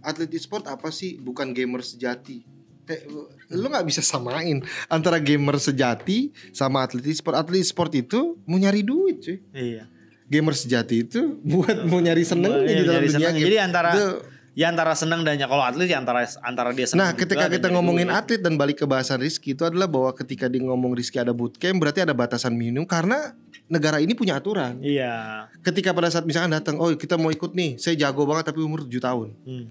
[0.00, 1.14] atlet e-sport apa sih?
[1.16, 2.42] Bukan gamer sejati.
[2.84, 3.00] Eh,
[3.48, 7.38] lu nggak bisa samain antara gamer sejati sama atlet e-sport.
[7.38, 9.38] Atlet e-sport itu mau nyari duit, cuy.
[9.52, 9.88] iya
[10.24, 13.44] Gamer sejati itu buat mau nyari seneng Iya, di dalam dunia game.
[13.44, 14.20] jadi antara Itu-
[14.54, 17.68] ya antara senang dan ya kalau atlet ya antara antara dia senang Nah, ketika kita
[17.68, 18.16] ngomongin duit.
[18.16, 21.74] atlet dan balik ke bahasan Rizky itu adalah bahwa ketika dia ngomong Rizky ada bootcamp
[21.76, 23.34] berarti ada batasan minimum karena
[23.66, 24.78] negara ini punya aturan.
[24.78, 28.62] iya Ketika pada saat misalkan datang, oh kita mau ikut nih, saya jago banget tapi
[28.62, 29.28] umur 7 tahun.
[29.42, 29.66] Hmm.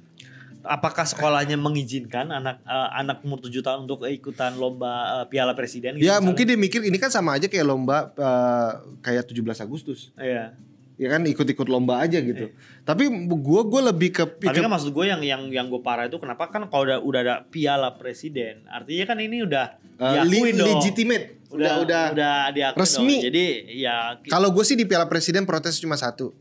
[0.64, 6.00] apakah sekolahnya mengizinkan anak eh, anak umur 7 tahun untuk ikutan lomba eh, piala presiden
[6.00, 6.24] gitu ya misalnya?
[6.24, 10.16] mungkin dia mikir ini kan sama aja kayak lomba eh, kayak 17 Agustus.
[10.16, 10.56] iya
[10.94, 12.54] Ya kan ikut-ikut lomba aja gitu.
[12.86, 16.22] Tapi gua gua lebih ke Tapi kan maksud gue yang yang yang gue parah itu
[16.22, 20.68] kenapa kan kalau udah udah ada piala presiden, artinya kan ini udah eh, diakuin dong.
[20.70, 21.26] legitimate.
[21.54, 23.18] Udah udah, udah diakui resmi.
[23.18, 23.26] dong.
[23.30, 23.46] Jadi
[23.82, 26.34] ya Kalau gue sih di Piala Presiden protes cuma satu.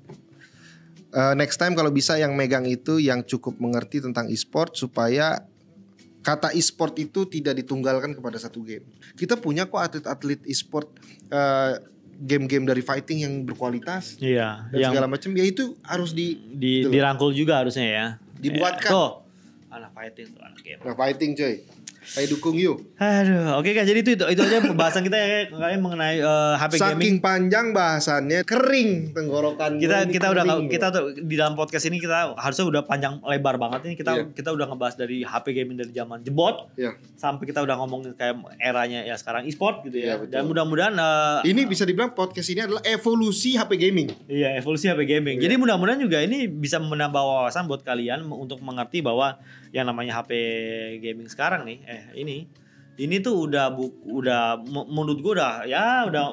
[1.13, 5.45] Eh, next time kalau bisa yang megang itu yang cukup mengerti tentang e-sport supaya
[6.25, 8.89] kata e-sport itu tidak ditunggalkan kepada satu game.
[9.13, 10.89] Kita punya kok atlet-atlet e-sport
[11.29, 11.77] eh,
[12.23, 16.87] game-game dari fighting yang berkualitas iya dan yang segala macam ya itu harus di di,
[16.87, 18.07] Gitu dirangkul juga harusnya ya.
[18.39, 18.91] Dibuatkan.
[18.91, 19.11] Eh, tuh
[19.73, 20.81] anak fighting tuh anak game.
[20.87, 21.55] nah, fighting coy.
[22.03, 22.83] Saya dukung yuk.
[22.97, 26.73] Aduh, oke kan jadi itu itu, itu aja pembahasan kita ya kalian mengenai eh, HP
[26.75, 26.91] gaming.
[26.99, 31.97] Saking panjang bahasannya kering tenggorokan Kita kita udah kering, kita tuh di dalam podcast ini
[31.97, 34.25] kita harusnya udah panjang lebar banget ini kita Iya.
[34.31, 36.93] kita udah ngebahas dari HP gaming dari zaman jebot ya.
[37.15, 40.05] sampai kita udah ngomongin kayak eranya ya sekarang e-sport gitu ya.
[40.05, 40.33] Iya, betul.
[40.33, 44.11] Dan mudah-mudahan eh, Ini bisa dibilang podcast ini adalah evolusi HP gaming.
[44.27, 45.39] Iya evolusi HP gaming.
[45.39, 45.47] Iya.
[45.47, 49.39] Jadi mudah-mudahan juga ini bisa menambah wawasan buat kalian untuk mengerti bahwa
[49.73, 50.31] yang namanya HP
[51.01, 52.49] gaming sekarang nih, eh ini,
[52.97, 56.33] ini tuh udah bu, udah menurut gua udah ya udah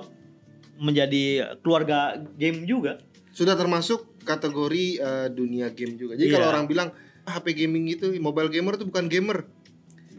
[0.79, 1.23] menjadi
[1.59, 3.03] keluarga game juga.
[3.29, 6.15] Sudah termasuk kategori eh, dunia game juga.
[6.15, 6.53] Jadi kalau Iya.
[6.55, 6.89] orang bilang
[7.27, 9.43] "Ah, HP gaming itu mobile gamer itu bukan gamer.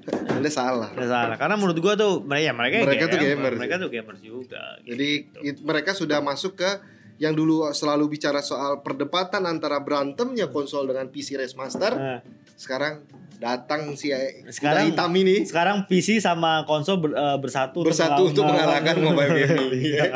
[0.32, 0.92] Anda salah.
[0.92, 1.36] Nggak salah.
[1.36, 4.62] Karena menurut gua tuh mereka ya mereka, Mereka tuh gamer Mereka tuh gamer juga.
[4.84, 5.08] Jadi
[5.44, 6.70] it- mereka sudah masuk ke
[7.20, 11.92] yang dulu selalu bicara soal perdebatan antara berantemnya konsol dengan PC Race Master.
[11.92, 12.20] Nah,
[12.56, 13.04] Sekarang
[13.40, 14.12] datang si
[14.52, 19.72] Sekarang- hitam ini sekarang PC sama konsol ber- eh, bersatu Bersatu untuk mengalahkan mobile gaming.
[19.96, 20.06] Iya.